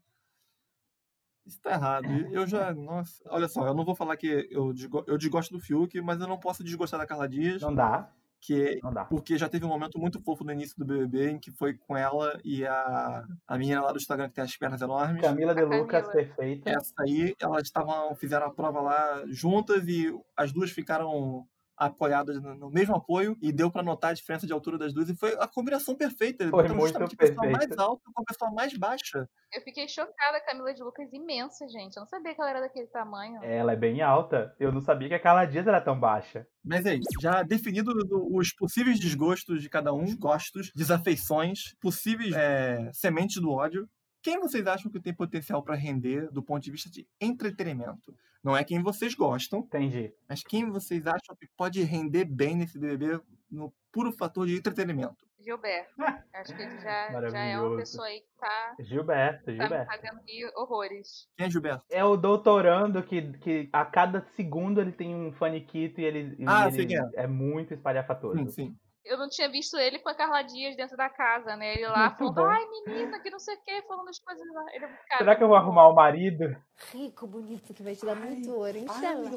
Isso 1.45 1.59
tá 1.61 1.71
errado. 1.71 2.05
Eu 2.31 2.45
já. 2.45 2.73
Nossa. 2.73 3.21
Olha 3.27 3.47
só, 3.47 3.65
eu 3.65 3.73
não 3.73 3.83
vou 3.83 3.95
falar 3.95 4.15
que 4.15 4.47
eu, 4.51 4.71
desgo- 4.73 5.03
eu 5.07 5.17
desgosto 5.17 5.51
do 5.53 5.59
Fiuk, 5.59 5.99
mas 6.01 6.21
eu 6.21 6.27
não 6.27 6.39
posso 6.39 6.63
desgostar 6.63 6.99
da 6.99 7.07
Carla 7.07 7.27
Dias. 7.27 7.61
Não 7.61 7.73
dá, 7.73 8.09
Que 8.41 8.79
não 8.81 8.91
dá. 8.91 9.05
porque 9.05 9.37
já 9.37 9.47
teve 9.47 9.65
um 9.65 9.69
momento 9.69 9.99
muito 9.99 10.19
fofo 10.19 10.43
no 10.43 10.51
início 10.51 10.75
do 10.77 10.83
BBB 10.83 11.29
em 11.29 11.39
que 11.39 11.51
foi 11.51 11.75
com 11.75 11.95
ela 11.95 12.39
e 12.43 12.65
a, 12.65 13.23
a 13.47 13.57
menina 13.57 13.81
lá 13.81 13.91
do 13.91 13.97
Instagram 13.97 14.29
que 14.29 14.33
tem 14.33 14.43
as 14.43 14.57
pernas 14.57 14.81
enormes. 14.81 15.21
Camila 15.21 15.53
de 15.53 15.63
Lucas, 15.63 16.07
perfeita. 16.09 16.69
Essa 16.71 16.93
aí, 16.99 17.35
elas 17.39 17.63
estavam 17.63 18.15
fizeram 18.15 18.47
a 18.47 18.51
prova 18.51 18.81
lá 18.81 19.23
juntas 19.27 19.87
e 19.87 20.11
as 20.35 20.51
duas 20.51 20.71
ficaram 20.71 21.45
apoiadas 21.85 22.41
no 22.41 22.55
no 22.55 22.69
mesmo 22.69 22.95
apoio 22.95 23.35
e 23.41 23.51
deu 23.51 23.71
pra 23.71 23.81
notar 23.83 24.11
a 24.11 24.13
diferença 24.13 24.45
de 24.45 24.53
altura 24.53 24.77
das 24.77 24.93
duas 24.93 25.09
e 25.09 25.15
foi 25.15 25.33
a 25.39 25.47
combinação 25.47 25.95
perfeita. 25.95 26.43
Foi 26.45 26.51
Botaram 26.51 26.75
muito 26.75 26.87
justamente 26.87 27.13
a 27.15 27.17
pessoa 27.17 27.37
mais 27.45 27.57
perfeita. 27.59 27.83
alta 27.83 28.03
com 28.13 28.21
a 28.21 28.25
pessoa 28.25 28.51
mais 28.51 28.77
baixa. 28.77 29.27
Eu 29.53 29.61
fiquei 29.61 29.87
chocada, 29.87 30.37
a 30.37 30.45
Camila 30.45 30.73
de 30.73 30.81
Lucas 30.83 31.11
imensa, 31.11 31.67
gente. 31.67 31.97
Eu 31.97 32.01
não 32.01 32.07
sabia 32.07 32.33
que 32.33 32.39
ela 32.41 32.49
era 32.51 32.61
daquele 32.61 32.87
tamanho. 32.87 33.43
Ela 33.43 33.73
é 33.73 33.75
bem 33.75 34.01
alta. 34.01 34.55
Eu 34.59 34.71
não 34.71 34.79
sabia 34.81 35.07
que 35.09 35.13
a 35.15 35.19
Carla 35.19 35.45
Dias 35.45 35.67
era 35.67 35.81
tão 35.81 35.99
baixa. 35.99 36.45
Mas 36.63 36.85
é 36.85 36.95
isso. 36.95 37.09
Já 37.21 37.43
definido 37.43 37.93
do- 37.93 38.35
os 38.35 38.53
possíveis 38.53 38.99
desgostos 38.99 39.61
de 39.61 39.69
cada 39.69 39.91
um, 39.93 40.15
gostos, 40.17 40.71
desafeições, 40.75 41.73
possíveis 41.81 42.33
é, 42.33 42.89
sementes 42.93 43.41
do 43.41 43.49
ódio. 43.51 43.89
Quem 44.23 44.39
vocês 44.39 44.67
acham 44.67 44.91
que 44.91 44.99
tem 45.01 45.13
potencial 45.15 45.63
pra 45.63 45.73
render 45.75 46.31
do 46.31 46.43
ponto 46.43 46.63
de 46.63 46.69
vista 46.71 46.89
de 46.89 47.07
entretenimento? 47.19 48.15
Não 48.43 48.55
é 48.57 48.63
quem 48.63 48.81
vocês 48.81 49.13
gostam, 49.13 49.59
Entendi. 49.59 50.13
mas 50.27 50.43
quem 50.43 50.69
vocês 50.69 51.05
acham 51.05 51.35
que 51.39 51.47
pode 51.55 51.81
render 51.83 52.25
bem 52.25 52.55
nesse 52.55 52.79
BBB 52.79 53.21
no 53.49 53.73
puro 53.91 54.11
fator 54.11 54.47
de 54.47 54.55
entretenimento? 54.55 55.25
Gilberto. 55.39 55.91
Acho 56.33 56.55
que 56.55 56.61
ele 56.61 56.79
já, 56.81 57.29
já 57.29 57.39
é 57.39 57.59
uma 57.59 57.77
pessoa 57.77 58.05
aí 58.07 58.21
que 58.21 58.27
tá, 58.39 58.75
Gilberto, 58.79 59.45
tá 59.45 59.51
me 59.51 59.57
Gilberto. 59.57 59.91
fazendo 59.91 60.21
rir 60.27 60.51
horrores. 60.55 61.27
Quem 61.37 61.47
é 61.47 61.49
Gilberto? 61.49 61.83
É 61.89 62.03
o 62.05 62.15
doutorando 62.15 63.01
que, 63.03 63.33
que 63.39 63.69
a 63.73 63.83
cada 63.85 64.21
segundo 64.35 64.79
ele 64.79 64.91
tem 64.91 65.15
um 65.15 65.31
faniquito 65.33 65.99
e 65.99 66.05
ele, 66.05 66.37
Ah, 66.47 66.67
ele 66.67 66.75
sei 66.75 66.85
quem 66.85 66.97
é 67.15 67.27
muito 67.27 67.73
espalhafatoso. 67.73 68.37
Sim, 68.37 68.49
sim. 68.49 68.75
Eu 69.03 69.17
não 69.17 69.27
tinha 69.27 69.49
visto 69.49 69.77
ele 69.77 69.99
com 69.99 70.09
a 70.09 70.15
Carla 70.15 70.43
Dias 70.43 70.75
dentro 70.75 70.95
da 70.95 71.09
casa, 71.09 71.55
né? 71.55 71.73
Ele 71.73 71.87
lá 71.87 72.09
Muito 72.09 72.17
falando, 72.17 72.35
bom. 72.35 72.45
ai 72.45 72.65
menina, 72.69 73.19
que 73.19 73.31
não 73.31 73.39
sei 73.39 73.55
o 73.55 73.61
que, 73.63 73.81
falando 73.83 74.09
as 74.09 74.19
coisas 74.19 74.47
lá. 74.53 74.65
Ele, 74.73 74.87
cara, 75.07 75.17
Será 75.17 75.35
que 75.35 75.43
eu 75.43 75.47
vou 75.47 75.57
arrumar 75.57 75.87
o 75.87 75.95
marido? 75.95 76.55
Rico, 76.91 77.25
bonito, 77.25 77.73
que 77.73 77.81
vai 77.81 77.95
te 77.95 78.05
dar 78.05 78.15
muito 78.15 78.51
ouro, 78.51 78.77
inshallah. 78.77 79.31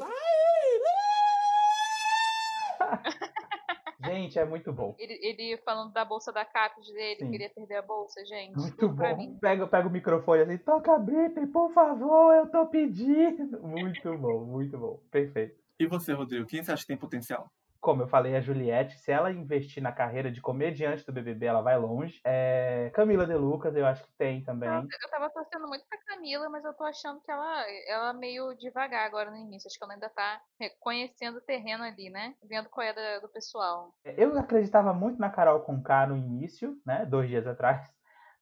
Gente, 4.05 4.37
é 4.37 4.45
muito 4.45 4.71
bom. 4.71 4.95
Ele, 4.99 5.19
ele 5.21 5.57
falando 5.63 5.91
da 5.91 6.05
bolsa 6.05 6.31
da 6.31 6.45
Capes 6.45 6.85
dele, 6.93 7.21
Sim. 7.21 7.31
queria 7.31 7.49
perder 7.49 7.77
a 7.77 7.81
bolsa, 7.81 8.23
gente. 8.23 8.55
Muito 8.55 8.87
bom. 8.87 9.17
mim. 9.17 9.37
Pega, 9.41 9.65
pega 9.67 9.87
o 9.87 9.91
microfone 9.91 10.43
assim, 10.43 10.57
toca 10.59 10.93
a 10.93 10.99
Britney, 10.99 11.47
por 11.47 11.71
favor, 11.73 12.35
eu 12.35 12.47
tô 12.51 12.67
pedindo. 12.67 13.59
Muito 13.65 14.17
bom, 14.17 14.45
muito 14.45 14.77
bom. 14.77 14.99
Perfeito. 15.09 15.59
E 15.79 15.87
você, 15.87 16.13
Rodrigo? 16.13 16.45
Quem 16.45 16.63
você 16.63 16.71
acha 16.71 16.83
que 16.83 16.87
tem 16.87 16.97
potencial? 16.97 17.49
Como 17.85 18.01
eu 18.01 18.07
falei, 18.07 18.35
a 18.35 18.41
Juliette, 18.41 18.97
se 18.97 19.11
ela 19.11 19.31
investir 19.31 19.81
na 19.81 19.91
carreira 19.91 20.31
de 20.31 20.41
comediante 20.41 21.05
do 21.05 21.13
BBB, 21.13 21.45
ela 21.45 21.61
vai 21.61 21.77
longe. 21.77 22.19
É, 22.25 22.89
Camila 22.95 23.27
De 23.27 23.35
Lucas, 23.35 23.75
eu 23.75 23.85
acho 23.85 24.03
que 24.03 24.11
tem 24.17 24.43
também. 24.43 24.67
Eu, 24.67 24.81
eu 25.03 25.09
tava 25.11 25.29
torcendo 25.29 25.67
muito 25.67 25.85
pra 25.87 25.99
Camila, 26.07 26.49
mas 26.49 26.65
eu 26.65 26.73
tô 26.73 26.83
achando 26.83 27.21
que 27.21 27.29
ela, 27.31 27.63
ela 27.87 28.11
meio 28.13 28.55
devagar 28.55 29.05
agora 29.05 29.29
no 29.29 29.37
início. 29.37 29.67
Acho 29.67 29.77
que 29.77 29.83
ela 29.83 29.93
ainda 29.93 30.09
tá 30.09 30.41
reconhecendo 30.59 31.37
o 31.37 31.41
terreno 31.41 31.83
ali, 31.83 32.09
né? 32.09 32.33
Vendo 32.43 32.69
qual 32.69 32.87
é 32.87 32.91
da- 32.91 33.19
do 33.19 33.29
pessoal. 33.29 33.93
Eu 34.03 34.35
acreditava 34.35 34.91
muito 34.91 35.19
na 35.19 35.29
Carol 35.29 35.59
Conká 35.61 36.07
no 36.07 36.17
início, 36.17 36.81
né? 36.83 37.05
Dois 37.05 37.29
dias 37.29 37.45
atrás. 37.45 37.87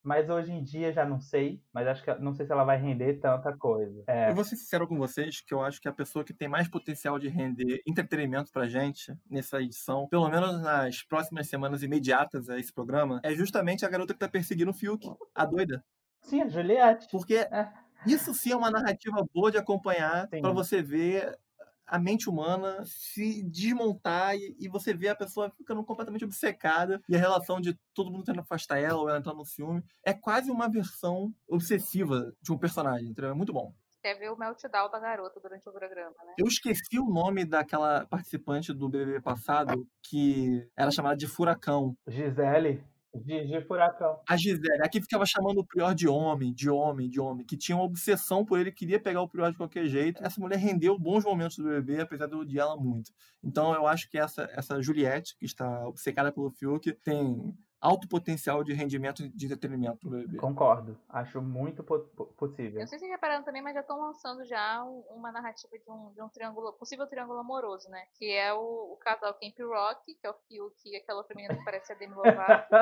Mas 0.03 0.29
hoje 0.29 0.51
em 0.51 0.61
dia 0.63 0.91
já 0.91 1.05
não 1.05 1.19
sei. 1.19 1.61
Mas 1.73 1.87
acho 1.87 2.03
que 2.03 2.13
não 2.15 2.33
sei 2.33 2.45
se 2.45 2.51
ela 2.51 2.63
vai 2.63 2.77
render 2.77 3.19
tanta 3.19 3.55
coisa. 3.57 4.03
É, 4.07 4.29
Eu 4.29 4.35
vou 4.35 4.43
ser 4.43 4.55
sincero 4.57 4.87
com 4.87 4.97
vocês 4.97 5.41
que 5.41 5.53
eu 5.53 5.61
acho 5.63 5.79
que 5.81 5.87
a 5.87 5.93
pessoa 5.93 6.25
que 6.25 6.33
tem 6.33 6.47
mais 6.49 6.67
potencial 6.67 7.17
de 7.17 7.29
render 7.29 7.81
entretenimento 7.87 8.51
pra 8.51 8.67
gente 8.67 9.15
nessa 9.29 9.61
edição, 9.61 10.07
pelo 10.09 10.29
menos 10.29 10.61
nas 10.61 11.01
próximas 11.03 11.47
semanas 11.47 11.83
imediatas 11.83 12.49
a 12.49 12.59
esse 12.59 12.73
programa, 12.73 13.21
é 13.23 13.33
justamente 13.33 13.85
a 13.85 13.89
garota 13.89 14.13
que 14.13 14.19
tá 14.19 14.27
perseguindo 14.27 14.71
o 14.71 14.73
Fiuk, 14.73 15.07
a 15.33 15.45
doida. 15.45 15.83
sim, 16.21 16.41
a 16.41 16.47
Juliette. 16.49 17.07
Porque 17.11 17.35
É. 17.35 17.71
isso 18.05 18.33
sim 18.33 18.51
é 18.51 18.55
uma 18.55 18.69
narrativa 18.71 19.25
boa 19.33 19.49
de 19.51 19.57
acompanhar 19.57 20.27
pra 20.27 20.51
você 20.51 20.81
ver 20.81 21.37
a 21.85 21.99
mente 21.99 22.29
humana 22.29 22.83
se 22.85 23.43
desmontar 23.43 24.35
e, 24.35 24.55
e 24.59 24.67
você 24.67 24.93
vê 24.93 25.09
a 25.09 25.15
pessoa 25.15 25.49
ficando 25.51 25.83
completamente 25.83 26.25
obcecada 26.25 27.01
e 27.07 27.15
a 27.15 27.19
relação 27.19 27.59
de 27.59 27.77
todo 27.93 28.11
mundo 28.11 28.23
tentando 28.23 28.41
afastar 28.41 28.79
ela 28.79 28.99
ou 28.99 29.09
ela 29.09 29.19
entrando 29.19 29.37
no 29.37 29.45
filme 29.45 29.83
é 30.05 30.13
quase 30.13 30.51
uma 30.51 30.69
versão 30.69 31.33
obsessiva 31.47 32.33
de 32.41 32.51
um 32.51 32.57
personagem, 32.57 33.09
entendeu? 33.09 33.31
É 33.31 33.35
muito 33.35 33.53
bom. 33.53 33.73
Quer 34.01 34.15
ver 34.15 34.31
o 34.31 34.37
meltdown 34.37 34.89
da 34.91 34.99
garota 34.99 35.39
durante 35.39 35.67
o 35.69 35.71
programa, 35.71 36.15
né? 36.25 36.33
Eu 36.37 36.45
esqueci 36.45 36.99
o 36.99 37.05
nome 37.05 37.45
daquela 37.45 38.05
participante 38.07 38.73
do 38.73 38.89
BBB 38.89 39.21
passado 39.21 39.87
que 40.01 40.69
era 40.75 40.91
chamada 40.91 41.15
de 41.15 41.25
Furacão. 41.25 41.95
Gisele. 42.05 42.83
Gigi 43.15 43.61
Furacão. 43.61 44.19
A 44.27 44.35
Gisele, 44.35 44.81
a 44.81 44.89
que 44.89 45.01
ficava 45.01 45.25
chamando 45.25 45.59
o 45.59 45.65
Prior 45.65 45.93
de 45.93 46.07
homem, 46.07 46.53
de 46.53 46.69
homem, 46.69 47.09
de 47.09 47.19
homem, 47.19 47.45
que 47.45 47.55
tinha 47.55 47.75
uma 47.75 47.85
obsessão 47.85 48.43
por 48.43 48.59
ele, 48.59 48.71
queria 48.71 48.99
pegar 48.99 49.21
o 49.21 49.29
Prior 49.29 49.51
de 49.51 49.57
qualquer 49.57 49.85
jeito. 49.85 50.23
Essa 50.23 50.41
mulher 50.41 50.57
rendeu 50.57 50.97
bons 50.97 51.23
momentos 51.23 51.57
do 51.57 51.63
BBB, 51.63 52.01
apesar 52.01 52.27
de 52.27 52.57
eu 52.57 52.77
muito. 52.77 53.11
Então 53.43 53.73
eu 53.73 53.85
acho 53.85 54.09
que 54.09 54.17
essa, 54.17 54.49
essa 54.53 54.81
Juliette, 54.81 55.37
que 55.37 55.45
está 55.45 55.87
obcecada 55.87 56.31
pelo 56.31 56.51
Fiuk, 56.51 56.91
tem 57.03 57.53
alto 57.83 58.07
potencial 58.07 58.63
de 58.63 58.73
rendimento 58.73 59.27
de 59.29 59.45
entretenimento 59.45 60.09
no 60.09 60.11
BBB. 60.17 60.37
Concordo. 60.37 60.97
Acho 61.09 61.41
muito 61.41 61.83
po- 61.83 61.99
po- 61.99 62.23
Eu 62.23 62.27
possível. 62.37 62.79
não 62.79 62.87
sei 62.87 62.97
se 62.97 63.05
vocês 63.05 63.11
repararam 63.11 63.43
também, 63.43 63.61
mas 63.61 63.73
já 63.73 63.81
estão 63.81 63.99
lançando 63.99 64.45
já 64.45 64.83
um- 64.83 65.01
uma 65.09 65.31
narrativa 65.31 65.77
de 65.77 65.91
um, 65.91 66.11
de 66.13 66.21
um 66.21 66.29
triângulo, 66.29 66.71
possível 66.73 67.05
triângulo 67.07 67.39
amoroso, 67.39 67.89
né? 67.89 68.05
Que 68.17 68.31
é 68.31 68.53
o, 68.53 68.93
o 68.93 68.97
casal 68.97 69.33
Camp 69.33 69.59
Rock, 69.59 70.15
que 70.15 70.25
é 70.25 70.29
o 70.29 70.33
Fiuk 70.47 70.75
e 70.85 70.95
aquela 70.95 71.19
outra 71.19 71.35
menina 71.35 71.55
que 71.57 71.63
parece 71.65 71.91
a 71.91 71.95
Demi 71.95 72.13
Lovato. 72.15 72.73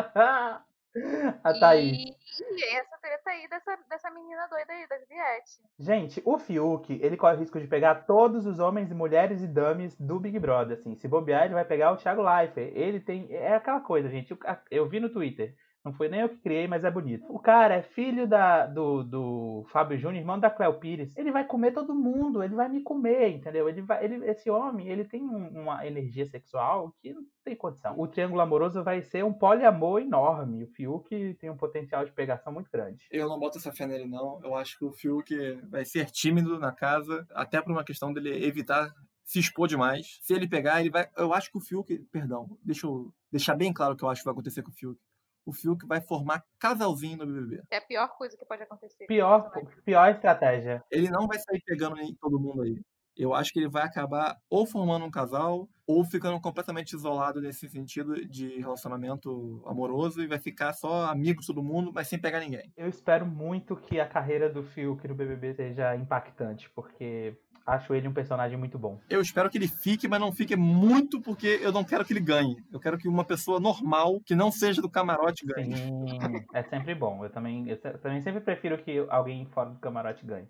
a 1.43 1.53
Thaís. 1.59 1.97
E, 1.97 2.15
e 2.41 2.75
essa 2.75 2.97
treta 3.01 3.29
aí 3.29 3.47
dessa, 3.47 3.77
dessa 3.89 4.11
menina 4.11 4.47
doida 4.47 4.73
aí, 4.73 4.87
da 4.87 4.97
Juliette. 4.99 5.61
Gente, 5.79 6.21
o 6.25 6.37
Fiuk, 6.37 6.99
ele 7.01 7.17
corre 7.17 7.35
o 7.35 7.39
risco 7.39 7.59
de 7.59 7.67
pegar 7.67 8.05
todos 8.05 8.45
os 8.45 8.59
homens 8.59 8.91
e 8.91 8.95
mulheres 8.95 9.41
e 9.41 9.47
dames 9.47 9.95
do 9.99 10.19
Big 10.19 10.37
Brother, 10.39 10.77
assim. 10.77 10.95
Se 10.95 11.07
bobear, 11.07 11.45
ele 11.45 11.53
vai 11.53 11.65
pegar 11.65 11.91
o 11.91 11.97
Thiago 11.97 12.21
Leifert. 12.21 12.71
Ele 12.75 12.99
tem... 12.99 13.27
É 13.33 13.55
aquela 13.55 13.81
coisa, 13.81 14.09
gente. 14.09 14.31
Eu, 14.31 14.37
eu 14.69 14.89
vi 14.89 14.99
no 14.99 15.09
Twitter. 15.09 15.55
Não 15.83 15.91
foi 15.93 16.07
nem 16.09 16.21
eu 16.21 16.29
que 16.29 16.37
criei, 16.37 16.67
mas 16.67 16.83
é 16.83 16.91
bonito. 16.91 17.25
O 17.27 17.39
cara 17.39 17.73
é 17.75 17.81
filho 17.81 18.27
da, 18.27 18.67
do, 18.67 19.03
do 19.03 19.65
Fábio 19.71 19.97
Júnior, 19.97 20.21
irmão 20.21 20.39
da 20.39 20.49
Cléo 20.49 20.79
Pires. 20.79 21.15
Ele 21.17 21.31
vai 21.31 21.43
comer 21.43 21.71
todo 21.71 21.95
mundo, 21.95 22.43
ele 22.43 22.53
vai 22.53 22.69
me 22.69 22.81
comer, 22.83 23.29
entendeu? 23.29 23.67
Ele 23.67 23.81
vai, 23.81 24.05
ele, 24.05 24.23
esse 24.29 24.49
homem, 24.49 24.87
ele 24.89 25.03
tem 25.05 25.23
um- 25.23 25.61
uma 25.61 25.85
energia 25.87 26.25
sexual 26.27 26.93
que 27.01 27.11
não 27.13 27.23
tem 27.43 27.55
condição. 27.55 27.99
O 27.99 28.07
Triângulo 28.07 28.41
Amoroso 28.41 28.83
vai 28.83 29.01
ser 29.01 29.25
um 29.25 29.33
poliamor 29.33 29.99
enorme. 30.01 30.63
O 30.63 30.67
Fiuk 30.67 31.33
tem 31.39 31.49
um 31.49 31.57
potencial 31.57 32.05
de 32.05 32.11
pegação 32.11 32.53
muito 32.53 32.69
grande. 32.71 33.07
Eu 33.09 33.27
não 33.27 33.39
boto 33.39 33.57
essa 33.57 33.71
fé 33.71 33.87
nele, 33.87 34.05
não. 34.05 34.39
Eu 34.43 34.55
acho 34.55 34.77
que 34.77 34.85
o 34.85 34.91
Fiuk 34.91 35.33
vai 35.69 35.83
ser 35.83 36.11
tímido 36.11 36.59
na 36.59 36.71
casa, 36.71 37.25
até 37.33 37.59
por 37.59 37.71
uma 37.71 37.83
questão 37.83 38.13
dele 38.13 38.45
evitar 38.45 38.93
se 39.23 39.39
expor 39.39 39.67
demais. 39.67 40.19
Se 40.21 40.33
ele 40.33 40.47
pegar, 40.47 40.79
ele 40.81 40.89
vai. 40.91 41.07
Eu 41.17 41.33
acho 41.33 41.49
que 41.51 41.57
o 41.57 41.61
Fiuk. 41.61 41.97
Perdão, 42.11 42.55
deixa 42.63 42.85
eu 42.85 43.11
deixar 43.31 43.55
bem 43.55 43.73
claro 43.73 43.93
o 43.93 43.97
que 43.97 44.03
eu 44.03 44.09
acho 44.09 44.21
que 44.21 44.25
vai 44.25 44.33
acontecer 44.33 44.61
com 44.61 44.69
o 44.69 44.73
Fiuk. 44.73 44.99
O 45.45 45.53
Fiuk 45.53 45.85
vai 45.85 46.01
formar 46.01 46.43
casalzinho 46.59 47.17
no 47.17 47.25
BBB. 47.25 47.63
É 47.71 47.77
a 47.77 47.81
pior 47.81 48.07
coisa 48.17 48.37
que 48.37 48.45
pode 48.45 48.63
acontecer. 48.63 49.05
Pior, 49.05 49.51
pior 49.83 50.09
estratégia. 50.11 50.83
Ele 50.91 51.09
não 51.09 51.27
vai 51.27 51.39
sair 51.39 51.61
pegando 51.65 51.99
em 51.99 52.15
todo 52.15 52.39
mundo 52.39 52.61
aí. 52.61 52.81
Eu 53.15 53.33
acho 53.33 53.51
que 53.51 53.59
ele 53.59 53.69
vai 53.69 53.83
acabar 53.83 54.37
ou 54.49 54.65
formando 54.65 55.05
um 55.05 55.11
casal 55.11 55.67
ou 55.85 56.05
ficando 56.05 56.39
completamente 56.39 56.93
isolado 56.93 57.41
nesse 57.41 57.67
sentido 57.67 58.25
de 58.25 58.59
relacionamento 58.59 59.61
amoroso 59.67 60.23
e 60.23 60.27
vai 60.27 60.39
ficar 60.39 60.73
só 60.73 61.05
amigo 61.05 61.41
de 61.41 61.47
todo 61.47 61.61
mundo, 61.61 61.91
mas 61.93 62.07
sem 62.07 62.19
pegar 62.19 62.39
ninguém. 62.39 62.71
Eu 62.77 62.87
espero 62.87 63.25
muito 63.25 63.75
que 63.75 63.99
a 63.99 64.07
carreira 64.07 64.49
do 64.49 64.63
Fiuk 64.63 65.05
no 65.07 65.15
BBB 65.15 65.53
seja 65.53 65.95
impactante, 65.95 66.69
porque 66.69 67.37
acho 67.65 67.93
ele 67.93 68.07
um 68.07 68.13
personagem 68.13 68.57
muito 68.57 68.77
bom. 68.77 68.99
Eu 69.09 69.21
espero 69.21 69.49
que 69.49 69.57
ele 69.57 69.67
fique, 69.67 70.07
mas 70.07 70.19
não 70.19 70.31
fique 70.31 70.55
muito, 70.55 71.21
porque 71.21 71.59
eu 71.61 71.71
não 71.71 71.83
quero 71.83 72.05
que 72.05 72.13
ele 72.13 72.19
ganhe. 72.19 72.55
Eu 72.71 72.79
quero 72.79 72.97
que 72.97 73.07
uma 73.07 73.23
pessoa 73.23 73.59
normal, 73.59 74.19
que 74.25 74.35
não 74.35 74.51
seja 74.51 74.81
do 74.81 74.89
camarote, 74.89 75.45
ganhe. 75.45 75.75
Sim, 75.75 76.45
é 76.53 76.63
sempre 76.63 76.95
bom. 76.95 77.23
Eu 77.23 77.29
também, 77.29 77.67
eu 77.69 77.77
também 77.77 78.21
sempre 78.21 78.41
prefiro 78.41 78.77
que 78.77 79.05
alguém 79.09 79.45
fora 79.47 79.69
do 79.69 79.79
camarote 79.79 80.25
ganhe. 80.25 80.47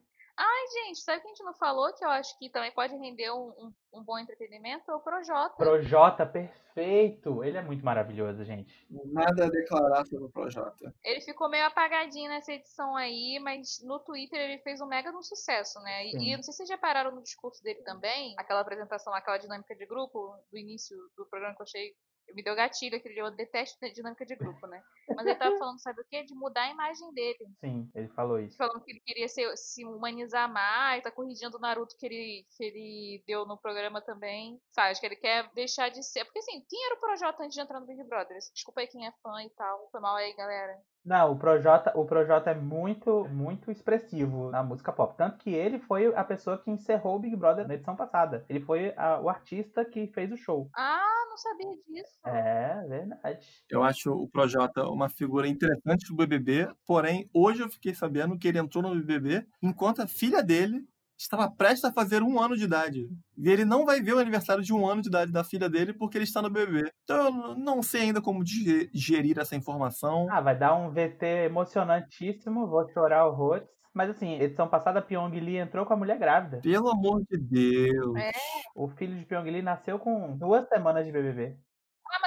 Gente, 0.73 1.01
sabe 1.01 1.19
o 1.19 1.21
que 1.21 1.27
a 1.27 1.31
gente 1.31 1.43
não 1.43 1.53
falou 1.53 1.93
que 1.93 2.03
eu 2.03 2.10
acho 2.10 2.38
que 2.39 2.49
também 2.49 2.71
pode 2.71 2.95
render 2.95 3.29
um, 3.31 3.49
um, 3.49 3.73
um 3.93 4.03
bom 4.03 4.17
entretenimento? 4.17 4.89
É 4.89 4.95
o 4.95 4.99
Projota. 4.99 5.55
Projota, 5.55 6.25
perfeito. 6.25 7.43
Ele 7.43 7.57
é 7.57 7.62
muito 7.62 7.84
maravilhoso, 7.84 8.43
gente. 8.45 8.88
Nada 8.89 9.45
a 9.45 9.49
declarar 9.49 10.05
sobre 10.05 10.25
o 10.25 10.29
Projota. 10.29 10.93
Ele 11.03 11.21
ficou 11.21 11.49
meio 11.49 11.65
apagadinho 11.65 12.29
nessa 12.29 12.53
edição 12.53 12.95
aí, 12.95 13.39
mas 13.41 13.81
no 13.84 13.99
Twitter 13.99 14.39
ele 14.39 14.60
fez 14.60 14.79
um 14.79 14.88
mega 14.88 15.12
um 15.12 15.21
sucesso, 15.21 15.79
né? 15.81 16.05
E, 16.07 16.17
e 16.17 16.31
eu 16.31 16.38
não 16.38 16.43
sei 16.43 16.53
se 16.53 16.57
vocês 16.57 16.69
já 16.69 16.77
pararam 16.77 17.12
no 17.12 17.21
discurso 17.21 17.62
dele 17.62 17.81
também, 17.81 18.34
aquela 18.38 18.62
apresentação, 18.62 19.13
aquela 19.13 19.38
dinâmica 19.38 19.75
de 19.75 19.86
grupo 19.86 20.34
do 20.51 20.57
início 20.57 20.97
do 21.17 21.25
programa 21.25 21.55
que 21.55 21.62
eu 21.62 21.65
achei. 21.65 21.93
Me 22.33 22.43
deu 22.43 22.55
gatilho 22.55 22.97
aquele 22.97 23.19
eu 23.19 23.31
detesto 23.31 23.77
dinâmica 23.93 24.25
de 24.25 24.35
grupo, 24.35 24.67
né? 24.67 24.81
Mas 25.07 25.25
ele 25.25 25.35
tava 25.35 25.57
falando, 25.57 25.79
sabe 25.81 26.01
o 26.01 26.05
quê? 26.05 26.23
De 26.23 26.33
mudar 26.33 26.63
a 26.63 26.71
imagem 26.71 27.13
dele. 27.13 27.47
Sim, 27.59 27.89
ele 27.93 28.07
falou 28.09 28.39
isso. 28.39 28.57
Falando 28.57 28.83
que 28.83 28.91
ele 28.91 28.99
queria 29.01 29.27
ser- 29.27 29.55
se 29.57 29.85
humanizar 29.85 30.51
mais, 30.51 31.03
tá 31.03 31.11
corrigindo 31.11 31.57
o 31.57 31.59
Naruto 31.59 31.95
que 31.97 32.05
ele, 32.05 32.45
que 32.55 32.63
ele 32.63 33.23
deu 33.27 33.45
no 33.45 33.57
programa 33.57 34.01
também. 34.01 34.59
Sabe, 34.71 34.91
acho 34.91 34.99
que 34.99 35.05
ele 35.07 35.15
quer 35.15 35.49
deixar 35.53 35.89
de 35.89 36.03
ser. 36.03 36.25
Porque 36.25 36.39
assim, 36.39 36.65
quem 36.69 36.85
era 36.85 36.95
o 36.95 36.99
Projota 36.99 37.43
antes 37.43 37.55
de 37.55 37.61
entrar 37.61 37.79
no 37.79 37.85
Big 37.85 38.03
Brother? 38.03 38.37
Desculpa 38.53 38.81
aí 38.81 38.87
quem 38.87 39.05
é 39.07 39.11
fã 39.23 39.43
e 39.43 39.49
tal. 39.51 39.89
Foi 39.91 39.99
mal 39.99 40.15
aí, 40.15 40.33
galera. 40.35 40.79
Não, 41.03 41.31
o 41.31 41.35
Projota, 41.37 41.91
o 41.97 42.05
Projota 42.05 42.51
é 42.51 42.55
muito, 42.55 43.27
muito 43.29 43.71
expressivo 43.71 44.51
na 44.51 44.61
música 44.61 44.93
pop. 44.93 45.17
Tanto 45.17 45.37
que 45.39 45.49
ele 45.49 45.79
foi 45.79 46.13
a 46.15 46.23
pessoa 46.23 46.59
que 46.59 46.69
encerrou 46.69 47.15
o 47.15 47.19
Big 47.19 47.35
Brother 47.35 47.67
na 47.67 47.73
edição 47.73 47.95
passada. 47.95 48.45
Ele 48.47 48.59
foi 48.59 48.93
a- 48.95 49.19
o 49.19 49.27
artista 49.27 49.83
que 49.83 50.05
fez 50.07 50.31
o 50.31 50.37
show. 50.37 50.69
Ah, 50.75 51.25
não 51.27 51.37
sabia 51.37 51.71
disso. 51.87 52.19
É, 52.23 52.85
verdade. 52.87 53.47
Eu 53.69 53.81
acho 53.83 54.11
o 54.11 54.29
Projota 54.29 54.83
uma 54.87 55.09
figura 55.09 55.47
interessante 55.47 56.07
do 56.07 56.15
BBB, 56.15 56.67
porém, 56.85 57.27
hoje 57.33 57.61
eu 57.63 57.69
fiquei 57.69 57.95
sabendo 57.95 58.37
que 58.37 58.47
ele 58.47 58.59
entrou 58.59 58.83
no 58.83 58.93
BBB 58.95 59.45
enquanto 59.61 60.01
a 60.03 60.07
filha 60.07 60.43
dele 60.43 60.85
estava 61.23 61.49
prestes 61.49 61.86
a 61.86 61.91
fazer 61.93 62.21
um 62.23 62.39
ano 62.39 62.55
de 62.57 62.63
idade. 62.63 63.07
E 63.38 63.49
ele 63.49 63.63
não 63.65 63.86
vai 63.86 64.01
ver 64.01 64.13
o 64.13 64.19
aniversário 64.19 64.63
de 64.63 64.73
um 64.73 64.88
ano 64.88 65.01
de 65.01 65.07
idade 65.10 65.31
da 65.31 65.43
filha 65.43 65.69
dele 65.69 65.93
porque 65.93 66.17
ele 66.17 66.25
está 66.25 66.41
no 66.41 66.49
BBB. 66.49 66.91
Então 67.03 67.25
eu 67.49 67.55
não 67.55 67.81
sei 67.84 68.01
ainda 68.01 68.21
comodige- 68.21 68.89
digerir 68.93 69.38
essa 69.39 69.55
informação. 69.55 70.27
Ah, 70.31 70.41
vai 70.41 70.57
dar 70.57 70.75
um 70.75 70.89
VT 70.91 71.25
emocionantíssimo, 71.45 72.67
vou 72.67 72.88
chorar 72.91 73.25
horrores. 73.25 73.67
Mas 73.93 74.10
assim, 74.10 74.36
edição 74.39 74.69
passada, 74.69 74.99
a 74.99 75.01
Pyong 75.01 75.38
Lee 75.38 75.57
entrou 75.57 75.86
com 75.86 75.93
a 75.93 75.97
mulher 75.97 76.17
grávida. 76.17 76.62
Pelo 76.62 76.89
amor 76.89 77.21
de 77.29 77.38
Deus. 77.38 78.15
É. 78.15 78.31
O 78.73 78.88
filho 78.88 79.17
de 79.17 79.25
Pyong 79.25 79.49
Lee 79.51 79.62
nasceu 79.62 79.99
com 79.99 80.38
duas 80.38 80.67
semanas 80.69 81.05
de 81.05 81.12
BBB. 81.12 81.57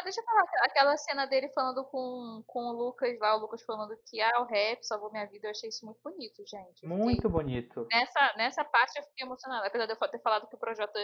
Deixa 0.04 0.20
eu 0.20 0.24
falar, 0.24 0.42
aqu- 0.42 0.64
aquela 0.70 0.96
cena 0.96 1.26
dele 1.26 1.48
falando 1.50 1.84
com, 1.86 2.42
com 2.46 2.60
o 2.66 2.72
Lucas 2.72 3.18
lá, 3.18 3.34
o 3.36 3.40
Lucas 3.40 3.62
falando 3.62 3.96
que 4.06 4.20
ah, 4.20 4.40
o 4.40 4.44
rap 4.44 4.82
salvou 4.84 5.10
minha 5.10 5.26
vida, 5.26 5.46
eu 5.46 5.50
achei 5.50 5.68
isso 5.68 5.84
muito 5.84 6.00
bonito, 6.02 6.42
gente. 6.46 6.86
Muito 6.86 7.28
bonito. 7.28 7.86
Nessa, 7.90 8.34
nessa 8.36 8.64
parte 8.64 8.96
eu 8.98 9.02
fiquei 9.04 9.26
emocionada, 9.26 9.66
apesar 9.66 9.86
de 9.86 9.92
eu 9.92 10.08
ter 10.10 10.20
falado 10.20 10.46
que 10.48 10.54
o 10.54 10.58
Projota 10.58 10.98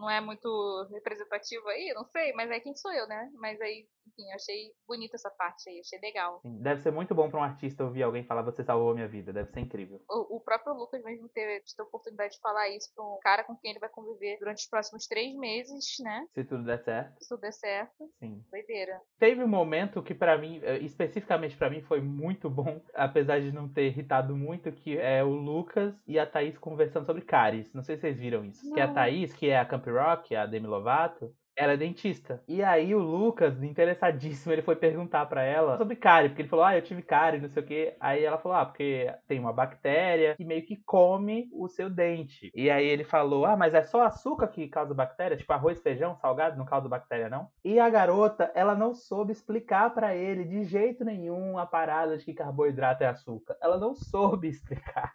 não 0.00 0.10
é 0.10 0.20
muito 0.20 0.88
representativo 0.92 1.68
aí, 1.68 1.92
não 1.94 2.04
sei, 2.06 2.32
mas 2.32 2.50
aí 2.50 2.60
quem 2.60 2.74
sou 2.74 2.92
eu, 2.92 3.06
né? 3.06 3.30
Mas 3.34 3.60
aí, 3.60 3.86
enfim, 4.08 4.32
achei 4.34 4.72
bonita 4.88 5.16
essa 5.16 5.30
parte 5.30 5.68
aí, 5.68 5.80
achei 5.80 5.98
legal. 6.00 6.40
Sim, 6.42 6.58
Deve 6.62 6.80
ser 6.80 6.90
muito 6.90 7.14
bom 7.14 7.30
pra 7.30 7.38
um 7.40 7.44
artista 7.44 7.84
ouvir 7.84 8.02
alguém 8.02 8.24
falar 8.24 8.42
você 8.42 8.64
salvou 8.64 8.94
minha 8.94 9.06
vida. 9.06 9.32
Deve 9.32 9.50
ser 9.52 9.60
incrível. 9.60 10.00
O, 10.08 10.36
o 10.36 10.40
próprio 10.40 10.72
Lucas 10.74 11.02
mesmo 11.04 11.28
ter, 11.28 11.62
ter 11.62 11.82
a 11.82 11.84
oportunidade 11.84 12.34
de 12.34 12.40
falar 12.40 12.68
isso 12.70 12.90
pra 12.94 13.04
um 13.04 13.18
cara 13.22 13.44
com 13.44 13.54
quem 13.56 13.70
ele 13.72 13.80
vai 13.80 13.88
conviver 13.90 14.38
durante 14.38 14.58
os 14.58 14.68
próximos 14.68 15.06
três 15.06 15.34
meses, 15.36 15.84
né? 16.00 16.26
Se 16.34 16.44
tudo 16.44 16.64
der 16.64 16.82
certo. 16.82 17.22
Se 17.22 17.28
tudo 17.28 17.40
der 17.40 17.52
certo, 17.52 18.10
Sim. 18.18 18.42
doideira. 18.50 19.00
Teve 19.18 19.44
um 19.44 19.48
momento 19.48 20.02
que 20.02 20.14
pra 20.14 20.38
mim, 20.38 20.60
eh, 20.62 20.78
especificamente 20.78 21.56
pra 21.56 21.68
mim, 21.68 21.82
foi 21.82 22.00
muito 22.00 22.48
bom, 22.48 22.80
apesar 22.94 23.40
de 23.40 23.52
não 23.52 23.68
ter 23.68 23.86
irritado 23.86 24.34
muito, 24.34 24.72
que 24.72 24.96
é 24.98 25.22
o 25.22 25.28
Lucas 25.30 25.94
e 26.06 26.18
a 26.18 26.26
Thaís 26.26 26.56
conversando 26.56 27.04
sobre 27.06 27.22
cáries. 27.22 27.72
Não 27.74 27.82
sei 27.82 27.96
se 27.96 28.02
vocês 28.02 28.18
viram 28.18 28.44
isso. 28.44 28.72
Que 28.72 28.80
a 28.80 28.86
Não. 28.86 28.94
Thaís, 28.94 29.32
que 29.34 29.48
é 29.50 29.58
a 29.58 29.64
Camp 29.64 29.86
Rock, 29.90 30.34
a 30.34 30.46
Demi 30.46 30.66
Lovato, 30.66 31.34
ela 31.56 31.72
é 31.74 31.76
dentista. 31.76 32.42
E 32.48 32.62
aí 32.62 32.94
o 32.94 32.98
Lucas, 32.98 33.62
interessadíssimo, 33.62 34.52
ele 34.52 34.62
foi 34.62 34.74
perguntar 34.74 35.26
pra 35.26 35.42
ela 35.42 35.78
sobre 35.78 35.94
cárie, 35.96 36.28
porque 36.30 36.42
ele 36.42 36.48
falou: 36.48 36.64
"Ah, 36.64 36.76
eu 36.76 36.82
tive 36.82 37.02
cárie, 37.02 37.40
não 37.40 37.48
sei 37.48 37.62
o 37.62 37.66
quê". 37.66 37.96
Aí 38.00 38.24
ela 38.24 38.38
falou: 38.38 38.58
"Ah, 38.58 38.66
porque 38.66 39.12
tem 39.28 39.38
uma 39.38 39.52
bactéria 39.52 40.34
que 40.34 40.44
meio 40.44 40.64
que 40.66 40.76
come 40.84 41.48
o 41.52 41.68
seu 41.68 41.88
dente". 41.88 42.50
E 42.54 42.68
aí 42.70 42.86
ele 42.86 43.04
falou: 43.04 43.44
"Ah, 43.44 43.56
mas 43.56 43.72
é 43.74 43.82
só 43.82 44.02
açúcar 44.02 44.48
que 44.48 44.68
causa 44.68 44.94
bactéria? 44.94 45.36
Tipo 45.36 45.52
arroz, 45.52 45.80
feijão, 45.80 46.16
salgado 46.16 46.58
não 46.58 46.64
causa 46.64 46.88
bactéria 46.88 47.28
não?". 47.28 47.48
E 47.64 47.78
a 47.78 47.88
garota, 47.88 48.50
ela 48.54 48.74
não 48.74 48.92
soube 48.94 49.32
explicar 49.32 49.90
pra 49.94 50.14
ele 50.16 50.44
de 50.44 50.64
jeito 50.64 51.04
nenhum 51.04 51.58
a 51.58 51.66
parada 51.66 52.16
de 52.18 52.24
que 52.24 52.34
carboidrato 52.34 53.04
é 53.04 53.06
açúcar. 53.06 53.56
Ela 53.62 53.78
não 53.78 53.94
soube 53.94 54.48
explicar. 54.50 55.12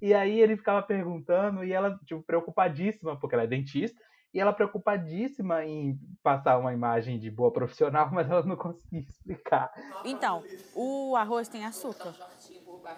E 0.00 0.14
aí 0.14 0.40
ele 0.40 0.56
ficava 0.56 0.82
perguntando 0.82 1.64
e 1.64 1.72
ela, 1.72 1.98
tipo, 2.04 2.22
preocupadíssima, 2.22 3.18
porque 3.18 3.34
ela 3.34 3.44
é 3.44 3.48
dentista, 3.48 4.00
e 4.32 4.40
ela 4.40 4.52
preocupadíssima 4.52 5.64
em 5.64 5.98
passar 6.22 6.58
uma 6.58 6.72
imagem 6.72 7.18
de 7.18 7.30
boa 7.30 7.50
profissional, 7.50 8.10
mas 8.12 8.30
ela 8.30 8.42
não 8.42 8.56
conseguia 8.56 9.00
explicar. 9.00 9.72
Então, 10.04 10.44
o 10.74 11.16
arroz 11.16 11.48
tem 11.48 11.64
açúcar. 11.64 12.14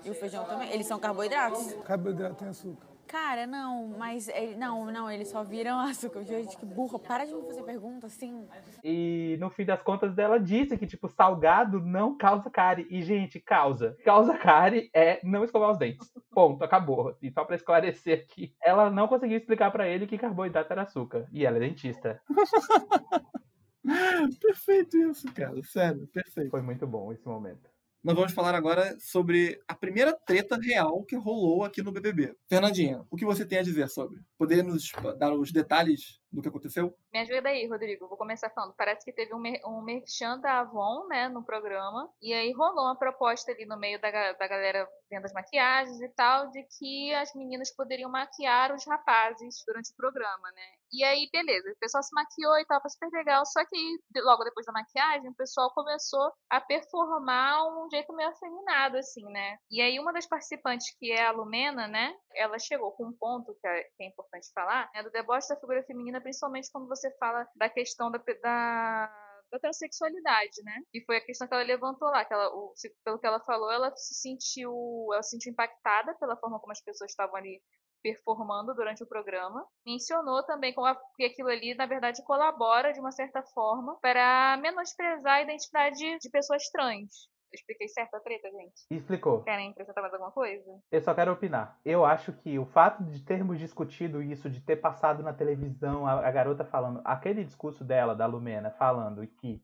E 0.04 0.10
o 0.10 0.14
feijão 0.14 0.44
também. 0.44 0.70
Eles 0.70 0.86
são 0.86 0.98
carboidratos? 0.98 1.72
Carboidrato 1.84 2.36
tem 2.36 2.48
açúcar. 2.48 2.89
Cara, 3.10 3.44
não, 3.44 3.88
mas 3.98 4.28
ele- 4.28 4.54
não, 4.54 4.86
não, 4.86 5.10
eles 5.10 5.26
só 5.28 5.42
viram 5.42 5.80
açúcar. 5.80 6.22
Gente, 6.22 6.56
que 6.56 6.64
burra. 6.64 6.96
Para 6.96 7.24
de 7.24 7.34
me 7.34 7.42
fazer 7.42 7.64
pergunta 7.64 8.06
assim. 8.06 8.46
E 8.84 9.36
no 9.40 9.50
fim 9.50 9.64
das 9.64 9.82
contas, 9.82 10.16
ela 10.16 10.38
disse 10.38 10.78
que, 10.78 10.86
tipo, 10.86 11.08
salgado 11.08 11.80
não 11.80 12.16
causa 12.16 12.48
cárie. 12.48 12.86
E, 12.88 13.02
gente, 13.02 13.40
causa. 13.40 13.96
Causa 14.04 14.38
cárie 14.38 14.88
é 14.94 15.18
não 15.24 15.42
escovar 15.42 15.72
os 15.72 15.78
dentes. 15.78 16.08
Ponto, 16.30 16.62
acabou. 16.62 17.16
E 17.20 17.32
só 17.32 17.44
pra 17.44 17.56
esclarecer 17.56 18.20
aqui, 18.20 18.54
ela 18.62 18.88
não 18.88 19.08
conseguiu 19.08 19.38
explicar 19.38 19.72
pra 19.72 19.88
ele 19.88 20.06
que 20.06 20.16
carboidrato 20.16 20.72
era 20.72 20.82
açúcar. 20.82 21.26
E 21.32 21.44
ela 21.44 21.56
é 21.56 21.60
dentista. 21.60 22.22
Perfeito 24.40 24.96
isso, 24.98 25.32
cara. 25.34 25.60
Sério, 25.64 26.06
perfeito. 26.08 26.50
Foi 26.50 26.62
muito 26.62 26.86
bom 26.86 27.12
esse 27.12 27.26
momento. 27.26 27.68
Nós 28.02 28.16
vamos 28.16 28.32
falar 28.32 28.54
agora 28.54 28.98
sobre 28.98 29.60
a 29.68 29.74
primeira 29.74 30.14
treta 30.24 30.56
real 30.56 31.04
que 31.04 31.16
rolou 31.16 31.64
aqui 31.64 31.82
no 31.82 31.92
BBB. 31.92 32.34
Fernandinha, 32.48 33.04
o 33.10 33.16
que 33.16 33.26
você 33.26 33.44
tem 33.44 33.58
a 33.58 33.62
dizer 33.62 33.88
sobre? 33.90 34.22
Poderia 34.38 34.62
nos 34.62 34.90
dar 35.18 35.34
os 35.34 35.52
detalhes 35.52 36.18
do 36.32 36.40
que 36.40 36.48
aconteceu? 36.48 36.96
Me 37.12 37.18
ajuda 37.18 37.50
aí, 37.50 37.68
Rodrigo. 37.68 38.08
Vou 38.08 38.16
começar 38.16 38.48
falando. 38.48 38.72
Parece 38.72 39.04
que 39.04 39.12
teve 39.12 39.34
um, 39.34 39.38
mer 39.38 39.60
um 39.66 39.82
merchan 39.82 40.40
da 40.40 40.60
Avon, 40.60 41.08
né, 41.08 41.28
no 41.28 41.44
programa. 41.44 42.10
E 42.22 42.32
aí 42.32 42.52
rolou 42.52 42.86
uma 42.86 42.96
proposta 42.96 43.52
ali 43.52 43.66
no 43.66 43.78
meio 43.78 44.00
da, 44.00 44.32
da 44.32 44.48
galera 44.48 44.88
vendo 45.10 45.26
as 45.26 45.32
maquiagens 45.34 46.00
e 46.00 46.08
tal, 46.08 46.50
de 46.50 46.62
que 46.78 47.12
as 47.12 47.34
meninas 47.34 47.70
poderiam 47.70 48.10
maquiar 48.10 48.74
os 48.74 48.86
rapazes 48.86 49.62
durante 49.66 49.92
o 49.92 49.96
programa, 49.96 50.50
né? 50.52 50.79
E 50.92 51.04
aí, 51.04 51.28
beleza. 51.32 51.70
O 51.70 51.78
pessoal 51.78 52.02
se 52.02 52.12
maquiou 52.14 52.58
e 52.58 52.64
tal, 52.66 52.80
super 52.88 53.08
legal. 53.12 53.46
Só 53.46 53.64
que 53.64 53.76
logo 54.22 54.42
depois 54.42 54.66
da 54.66 54.72
maquiagem, 54.72 55.30
o 55.30 55.34
pessoal 55.34 55.72
começou 55.72 56.32
a 56.50 56.60
performar 56.60 57.64
um 57.68 57.88
jeito 57.90 58.12
meio 58.12 58.28
afeminado, 58.30 58.96
assim, 58.96 59.24
né? 59.26 59.56
E 59.70 59.80
aí, 59.80 60.00
uma 60.00 60.12
das 60.12 60.26
participantes, 60.26 60.92
que 60.98 61.12
é 61.12 61.26
a 61.26 61.30
Lumena, 61.30 61.86
né? 61.86 62.12
Ela 62.34 62.58
chegou 62.58 62.90
com 62.92 63.06
um 63.06 63.12
ponto 63.12 63.56
que 63.60 63.68
é, 63.68 63.86
é 64.00 64.06
importante 64.06 64.50
falar, 64.52 64.90
né? 64.92 65.02
Do 65.02 65.10
deboche 65.10 65.48
da 65.48 65.60
figura 65.60 65.84
feminina, 65.84 66.20
principalmente 66.20 66.70
quando 66.72 66.88
você 66.88 67.08
fala 67.18 67.46
da 67.54 67.68
questão 67.68 68.10
da, 68.10 68.18
da, 68.42 69.06
da 69.52 69.58
transexualidade, 69.60 70.62
né? 70.64 70.82
Que 70.92 71.04
foi 71.04 71.18
a 71.18 71.24
questão 71.24 71.46
que 71.46 71.54
ela 71.54 71.62
levantou 71.62 72.08
lá, 72.08 72.24
que 72.24 72.34
ela, 72.34 72.48
o, 72.52 72.74
pelo 73.04 73.18
que 73.20 73.26
ela 73.26 73.40
falou, 73.40 73.70
ela 73.70 73.94
se 73.96 74.14
sentiu, 74.14 74.72
ela 75.12 75.22
se 75.22 75.30
sentiu 75.30 75.52
impactada 75.52 76.14
pela 76.18 76.36
forma 76.36 76.58
como 76.58 76.72
as 76.72 76.82
pessoas 76.82 77.10
estavam 77.10 77.36
ali 77.36 77.62
performando 78.02 78.74
durante 78.74 79.02
o 79.02 79.06
programa. 79.06 79.64
Mencionou 79.86 80.42
também 80.44 80.72
como 80.74 80.86
a- 80.86 80.98
que 81.16 81.24
aquilo 81.24 81.48
ali, 81.48 81.74
na 81.74 81.86
verdade, 81.86 82.22
colabora 82.24 82.92
de 82.92 83.00
uma 83.00 83.12
certa 83.12 83.42
forma 83.42 83.96
para 84.00 84.56
menosprezar 84.62 85.34
a 85.34 85.42
identidade 85.42 86.18
de 86.18 86.30
pessoas 86.30 86.68
trans. 86.70 87.28
Eu 87.52 87.56
expliquei 87.56 87.88
certo 87.88 88.14
a 88.14 88.20
treta, 88.20 88.48
gente? 88.48 88.86
Explicou. 88.92 89.42
Querem 89.42 89.70
acrescentar 89.70 90.02
mais 90.02 90.14
alguma 90.14 90.30
coisa? 90.30 90.70
Eu 90.90 91.00
só 91.00 91.12
quero 91.12 91.32
opinar. 91.32 91.80
Eu 91.84 92.04
acho 92.04 92.32
que 92.32 92.56
o 92.60 92.64
fato 92.64 93.02
de 93.02 93.24
termos 93.24 93.58
discutido 93.58 94.22
isso, 94.22 94.48
de 94.48 94.60
ter 94.60 94.76
passado 94.76 95.20
na 95.22 95.32
televisão 95.32 96.06
a, 96.06 96.28
a 96.28 96.30
garota 96.30 96.64
falando, 96.64 97.00
aquele 97.04 97.42
discurso 97.44 97.82
dela, 97.82 98.14
da 98.14 98.24
Lumena, 98.24 98.70
falando 98.70 99.26
que 99.26 99.60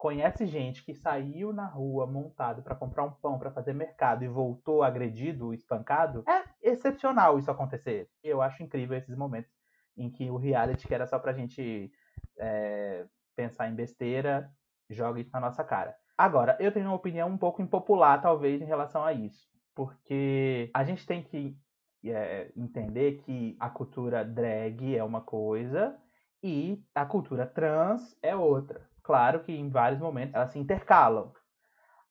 conhece 0.00 0.46
gente 0.46 0.82
que 0.82 0.94
saiu 0.94 1.52
na 1.52 1.66
rua 1.66 2.06
montado 2.06 2.62
para 2.62 2.74
comprar 2.74 3.04
um 3.04 3.10
pão 3.10 3.38
para 3.38 3.50
fazer 3.50 3.74
mercado 3.74 4.24
e 4.24 4.28
voltou 4.28 4.82
agredido, 4.82 5.52
espancado, 5.52 6.24
é 6.26 6.42
excepcional 6.62 7.38
isso 7.38 7.50
acontecer. 7.50 8.08
Eu 8.24 8.40
acho 8.40 8.62
incrível 8.62 8.96
esses 8.96 9.14
momentos 9.14 9.52
em 9.94 10.10
que 10.10 10.30
o 10.30 10.38
reality, 10.38 10.88
que 10.88 10.94
era 10.94 11.06
só 11.06 11.18
pra 11.18 11.34
gente 11.34 11.92
é, 12.38 13.04
pensar 13.36 13.68
em 13.68 13.74
besteira, 13.74 14.50
joga 14.88 15.20
isso 15.20 15.32
na 15.34 15.40
nossa 15.40 15.62
cara. 15.62 15.94
Agora, 16.16 16.56
eu 16.58 16.72
tenho 16.72 16.86
uma 16.86 16.96
opinião 16.96 17.28
um 17.28 17.36
pouco 17.36 17.60
impopular, 17.60 18.22
talvez, 18.22 18.62
em 18.62 18.66
relação 18.66 19.04
a 19.04 19.12
isso. 19.12 19.50
Porque 19.74 20.70
a 20.72 20.82
gente 20.82 21.06
tem 21.06 21.22
que 21.22 21.58
é, 22.06 22.50
entender 22.56 23.18
que 23.18 23.54
a 23.60 23.68
cultura 23.68 24.24
drag 24.24 24.96
é 24.96 25.04
uma 25.04 25.20
coisa 25.20 25.94
e 26.42 26.82
a 26.94 27.04
cultura 27.04 27.44
trans 27.46 28.16
é 28.22 28.34
outra. 28.34 28.88
Claro 29.02 29.40
que 29.40 29.52
em 29.52 29.68
vários 29.68 30.00
momentos 30.00 30.34
elas 30.34 30.52
se 30.52 30.58
intercalam. 30.58 31.32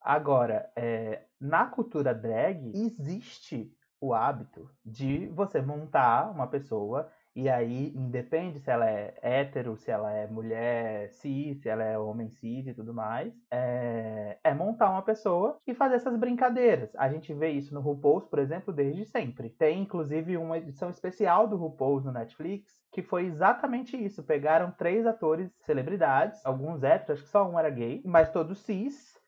Agora, 0.02 0.72
é, 0.76 1.24
na 1.40 1.66
cultura 1.66 2.14
drag, 2.14 2.72
existe 2.74 3.72
o 4.02 4.14
hábito 4.14 4.70
de 4.86 5.28
você 5.28 5.62
montar 5.62 6.32
uma 6.32 6.48
pessoa 6.48 7.12
e 7.36 7.48
aí 7.48 7.94
independe 7.96 8.60
se 8.60 8.72
ela 8.72 8.90
é 8.90 9.18
hétero, 9.22 9.78
se 9.78 9.92
ela 9.92 10.12
é 10.12 10.28
mulher 10.28 11.10
cis, 11.12 11.62
se 11.62 11.70
ela 11.70 11.84
é 11.84 11.98
homem 11.98 12.30
cis 12.30 12.68
e 12.68 12.74
tudo 12.74 12.94
mais, 12.94 13.34
é, 13.52 14.38
é 14.44 14.54
montar 14.54 14.90
uma 14.90 15.02
pessoa 15.02 15.58
e 15.68 15.74
fazer 15.74 15.96
essas 15.96 16.18
brincadeiras. 16.18 16.94
A 16.96 17.10
gente 17.10 17.34
vê 17.34 17.50
isso 17.52 17.74
no 17.74 17.82
RuPaul's, 17.82 18.26
por 18.26 18.40
exemplo, 18.40 18.74
desde 18.74 19.06
sempre. 19.06 19.50
Tem 19.50 19.82
inclusive 19.82 20.38
uma 20.38 20.58
edição 20.58 20.90
especial 20.90 21.48
do 21.48 21.58
RuPaul's 21.58 22.04
no 22.04 22.12
Netflix 22.12 22.79
que 22.92 23.02
foi 23.02 23.26
exatamente 23.26 23.96
isso. 23.96 24.24
Pegaram 24.24 24.72
três 24.72 25.06
atores 25.06 25.52
celebridades, 25.62 26.44
alguns 26.46 26.84
héteros, 26.84 27.20
acho 27.20 27.24
que 27.24 27.30
só 27.30 27.48
um 27.48 27.60
era 27.60 27.70
gay, 27.70 28.02
mas 28.06 28.32
todos 28.32 28.60
cis, 28.60 29.20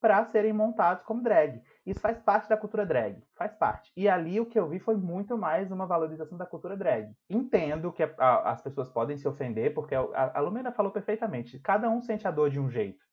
para 0.00 0.24
serem 0.26 0.52
montados 0.52 1.02
como 1.04 1.22
drag. 1.22 1.60
Isso 1.84 2.00
faz 2.00 2.18
parte 2.18 2.48
da 2.48 2.56
cultura 2.56 2.86
drag, 2.86 3.22
faz 3.36 3.52
parte. 3.54 3.90
E 3.96 4.08
ali 4.08 4.38
o 4.40 4.46
que 4.46 4.58
eu 4.58 4.68
vi 4.68 4.78
foi 4.78 4.96
muito 4.96 5.36
mais 5.36 5.70
uma 5.70 5.86
valorização 5.86 6.38
da 6.38 6.46
cultura 6.46 6.76
drag. 6.76 7.12
Entendo 7.28 7.92
que 7.92 8.02
a, 8.02 8.14
a, 8.18 8.50
as 8.50 8.62
pessoas 8.62 8.88
podem 8.88 9.16
se 9.16 9.26
ofender, 9.26 9.74
porque 9.74 9.94
a, 9.94 10.38
a 10.38 10.40
Lumena 10.40 10.72
falou 10.72 10.92
perfeitamente, 10.92 11.58
cada 11.58 11.90
um 11.90 12.00
sente 12.00 12.26
a 12.26 12.30
dor 12.30 12.50
de 12.50 12.60
um 12.60 12.70
jeito. 12.70 13.04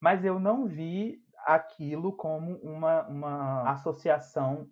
Mas 0.00 0.24
eu 0.24 0.38
não 0.38 0.66
vi 0.66 1.18
aquilo 1.46 2.14
como 2.16 2.56
uma, 2.58 3.06
uma 3.06 3.70
associação 3.70 4.68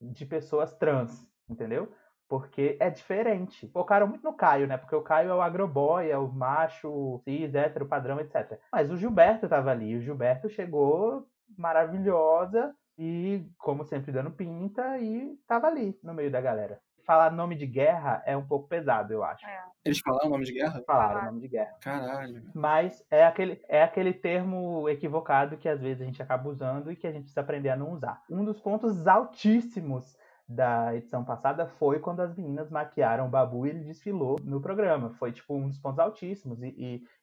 de 0.00 0.24
pessoas 0.26 0.74
trans, 0.74 1.26
entendeu? 1.48 1.92
Porque 2.28 2.76
é 2.80 2.90
diferente. 2.90 3.68
Focaram 3.68 4.06
muito 4.06 4.24
no 4.24 4.32
Caio, 4.32 4.66
né? 4.66 4.76
Porque 4.76 4.96
o 4.96 5.02
Caio 5.02 5.30
é 5.30 5.34
o 5.34 5.40
agroboy, 5.40 6.10
é 6.10 6.18
o 6.18 6.28
macho, 6.28 7.20
cis, 7.24 7.54
hétero, 7.54 7.86
padrão, 7.86 8.20
etc. 8.20 8.58
Mas 8.72 8.90
o 8.90 8.96
Gilberto 8.96 9.48
tava 9.48 9.70
ali. 9.70 9.96
O 9.96 10.00
Gilberto 10.00 10.48
chegou 10.48 11.26
maravilhosa 11.56 12.74
e, 12.98 13.46
como 13.58 13.84
sempre, 13.84 14.10
dando 14.10 14.30
pinta 14.30 14.98
e 14.98 15.36
tava 15.46 15.68
ali 15.68 15.98
no 16.02 16.14
meio 16.14 16.30
da 16.30 16.40
galera. 16.40 16.80
Falar 17.06 17.30
nome 17.30 17.54
de 17.54 17.66
guerra 17.66 18.20
é 18.26 18.36
um 18.36 18.44
pouco 18.44 18.66
pesado, 18.66 19.12
eu 19.12 19.22
acho. 19.22 19.46
É. 19.46 19.64
Eles 19.84 20.00
falaram 20.00 20.28
nome 20.28 20.44
de 20.44 20.52
guerra? 20.52 20.82
Falaram 20.84 21.26
nome 21.26 21.40
de 21.40 21.46
guerra. 21.46 21.76
Caralho. 21.80 22.42
Mas 22.52 23.00
é 23.08 23.24
aquele, 23.24 23.62
é 23.68 23.80
aquele 23.80 24.12
termo 24.12 24.88
equivocado 24.88 25.56
que 25.56 25.68
às 25.68 25.80
vezes 25.80 26.02
a 26.02 26.04
gente 26.04 26.20
acaba 26.20 26.48
usando 26.48 26.90
e 26.90 26.96
que 26.96 27.06
a 27.06 27.12
gente 27.12 27.22
precisa 27.22 27.42
aprender 27.42 27.68
a 27.68 27.76
não 27.76 27.92
usar. 27.92 28.20
Um 28.28 28.44
dos 28.44 28.60
pontos 28.60 29.06
altíssimos 29.06 30.16
da 30.48 30.94
edição 30.94 31.24
passada 31.24 31.66
foi 31.66 31.98
quando 31.98 32.20
as 32.20 32.36
meninas 32.36 32.70
maquiaram 32.70 33.26
o 33.26 33.30
Babu 33.30 33.66
e 33.66 33.70
ele 33.70 33.84
desfilou 33.84 34.38
no 34.44 34.60
programa. 34.60 35.10
Foi, 35.10 35.32
tipo, 35.32 35.54
um 35.54 35.68
dos 35.68 35.78
pontos 35.78 35.98
altíssimos. 35.98 36.62
E, 36.62 36.68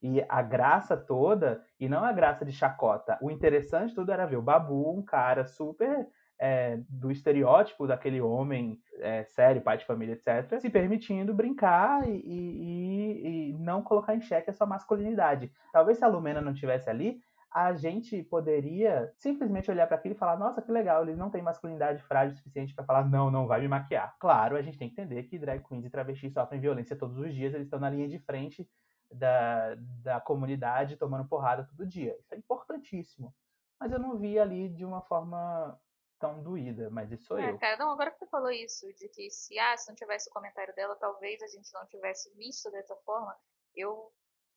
e, 0.01 0.17
e, 0.17 0.25
a 0.27 0.41
graça 0.41 0.97
toda, 0.97 1.63
e 1.79 1.88
não 1.88 2.03
a 2.03 2.12
graça 2.12 2.43
de 2.43 2.51
chacota, 2.51 3.17
o 3.21 3.31
interessante 3.31 3.95
tudo 3.95 4.12
era 4.12 4.25
ver 4.25 4.36
o 4.36 4.41
Babu, 4.41 4.91
um 4.91 5.01
cara 5.01 5.45
super 5.45 6.07
é, 6.38 6.79
do 6.89 7.09
estereótipo 7.09 7.88
daquele 7.88 8.19
homem 8.19 8.77
é, 8.99 9.23
sério, 9.23 9.62
pai 9.62 9.77
de 9.77 9.86
família, 9.86 10.13
etc., 10.13 10.59
se 10.59 10.69
permitindo 10.69 11.33
brincar 11.33 12.05
e, 12.07 12.12
e, 12.12 13.51
e 13.51 13.53
não 13.53 13.81
colocar 13.81 14.15
em 14.15 14.21
xeque 14.21 14.49
a 14.49 14.53
sua 14.53 14.67
masculinidade. 14.67 15.49
Talvez 15.71 15.97
se 15.97 16.03
a 16.03 16.07
Lumena 16.07 16.41
não 16.41 16.53
tivesse 16.53 16.89
ali, 16.89 17.21
a 17.53 17.73
gente 17.75 18.23
poderia 18.23 19.13
simplesmente 19.15 19.69
olhar 19.69 19.85
para 19.85 19.95
aquilo 19.95 20.15
e 20.15 20.17
falar: 20.17 20.37
nossa, 20.37 20.61
que 20.61 20.71
legal, 20.71 21.03
eles 21.03 21.17
não 21.17 21.29
têm 21.29 21.41
masculinidade 21.41 22.01
frágil 22.03 22.33
o 22.33 22.37
suficiente 22.37 22.73
para 22.73 22.83
falar, 22.83 23.07
não, 23.07 23.29
não 23.29 23.45
vai 23.45 23.61
me 23.61 23.67
maquiar. 23.67 24.15
Claro, 24.19 24.55
a 24.55 24.61
gente 24.61 24.77
tem 24.77 24.89
que 24.89 24.99
entender 24.99 25.23
que 25.23 25.37
drag 25.37 25.63
queens 25.63 25.85
e 25.85 25.89
travestis 25.89 26.33
sofrem 26.33 26.59
violência 26.59 26.95
todos 26.95 27.17
os 27.17 27.33
dias, 27.33 27.53
eles 27.53 27.67
estão 27.67 27.79
na 27.79 27.91
linha 27.91 28.07
de 28.09 28.17
frente 28.17 28.67
da, 29.11 29.75
da 30.01 30.19
comunidade 30.19 30.97
tomando 30.97 31.27
porrada 31.27 31.63
todo 31.63 31.85
dia. 31.85 32.17
Isso 32.19 32.33
é 32.33 32.37
importantíssimo. 32.37 33.33
Mas 33.79 33.91
eu 33.91 33.99
não 33.99 34.17
vi 34.17 34.39
ali 34.39 34.69
de 34.69 34.83
uma 34.83 35.01
forma 35.01 35.79
tão 36.19 36.41
doída, 36.41 36.89
mas 36.89 37.11
isso 37.11 37.25
sou 37.25 37.37
é, 37.37 37.51
eu. 37.51 37.59
Cara, 37.59 37.77
não, 37.77 37.91
agora 37.91 38.09
que 38.09 38.17
você 38.17 38.27
falou 38.27 38.49
isso, 38.49 38.91
de 38.93 39.09
que 39.09 39.29
se, 39.29 39.59
ah, 39.59 39.77
se 39.77 39.89
não 39.89 39.95
tivesse 39.95 40.29
o 40.29 40.33
comentário 40.33 40.73
dela, 40.73 40.95
talvez 40.95 41.41
a 41.43 41.47
gente 41.47 41.71
não 41.73 41.85
tivesse 41.85 42.33
visto 42.33 42.71
dessa 42.71 42.95
forma, 43.05 43.37
eu 43.75 44.11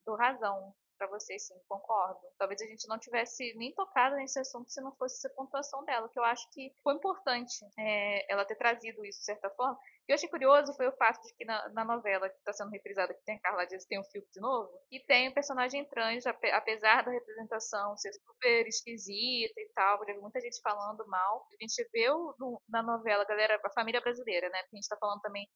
dou 0.07 0.17
razão 0.17 0.73
para 0.97 1.07
você, 1.09 1.39
sim, 1.39 1.55
concordo. 1.69 2.21
Talvez 2.39 2.61
a 2.63 2.67
gente 2.67 2.89
não 2.89 2.99
tivesse 2.99 3.55
nem 3.57 3.73
tocado 3.75 4.17
nesse 4.17 4.39
assunto 4.39 4.71
se 4.71 4.81
não 4.81 4.95
fosse 4.97 5.17
essa 5.17 5.35
pontuação 5.35 5.85
dela, 5.85 6.09
que 6.09 6.19
eu 6.19 6.25
acho 6.25 6.49
que 6.53 6.73
foi 6.83 6.95
importante 6.95 7.65
é, 7.79 8.33
ela 8.33 8.45
ter 8.45 8.57
trazido 8.57 9.05
isso 9.05 9.21
de 9.21 9.25
certa 9.25 9.51
forma. 9.51 9.75
O 9.75 10.07
que 10.07 10.13
eu 10.13 10.15
achei 10.15 10.29
curioso 10.29 10.75
foi 10.75 10.87
o 10.87 10.97
fato 10.97 11.21
de 11.23 11.35
que 11.35 11.45
na, 11.45 11.69
na 11.71 11.85
novela 11.85 12.29
que 12.29 12.37
está 12.37 12.53
sendo 12.53 12.71
reprisada, 12.71 13.13
que 13.13 13.25
tem 13.25 13.37
a 13.37 13.41
Carla 13.41 13.67
Dias, 13.67 13.85
tem 13.87 13.99
um 13.99 14.05
filme 14.05 14.27
de 14.33 14.41
novo, 14.41 14.71
e 14.91 15.01
tem 15.01 15.29
um 15.29 15.35
personagem 15.35 15.85
trans, 15.87 16.25
apesar 16.27 17.03
da 17.03 17.11
representação 17.11 17.97
ser 17.97 18.13
super 18.13 18.67
esquisita 18.67 19.61
e 19.61 19.71
tal, 19.75 20.05
vi 20.05 20.15
muita 20.15 20.41
gente 20.41 20.61
falando 20.63 21.07
mal. 21.09 21.47
A 21.53 21.57
gente 21.65 21.89
vê 21.93 22.09
o, 22.11 22.35
no, 22.39 22.63
na 22.69 22.83
novela, 22.83 23.25
galera, 23.25 23.61
a 23.65 23.71
família 23.71 24.01
brasileira, 24.01 24.49
né? 24.49 24.59
Porque 24.63 24.77
a 24.77 24.79
gente 24.79 24.85
está 24.85 24.97
falando 24.97 25.21
também 25.21 25.49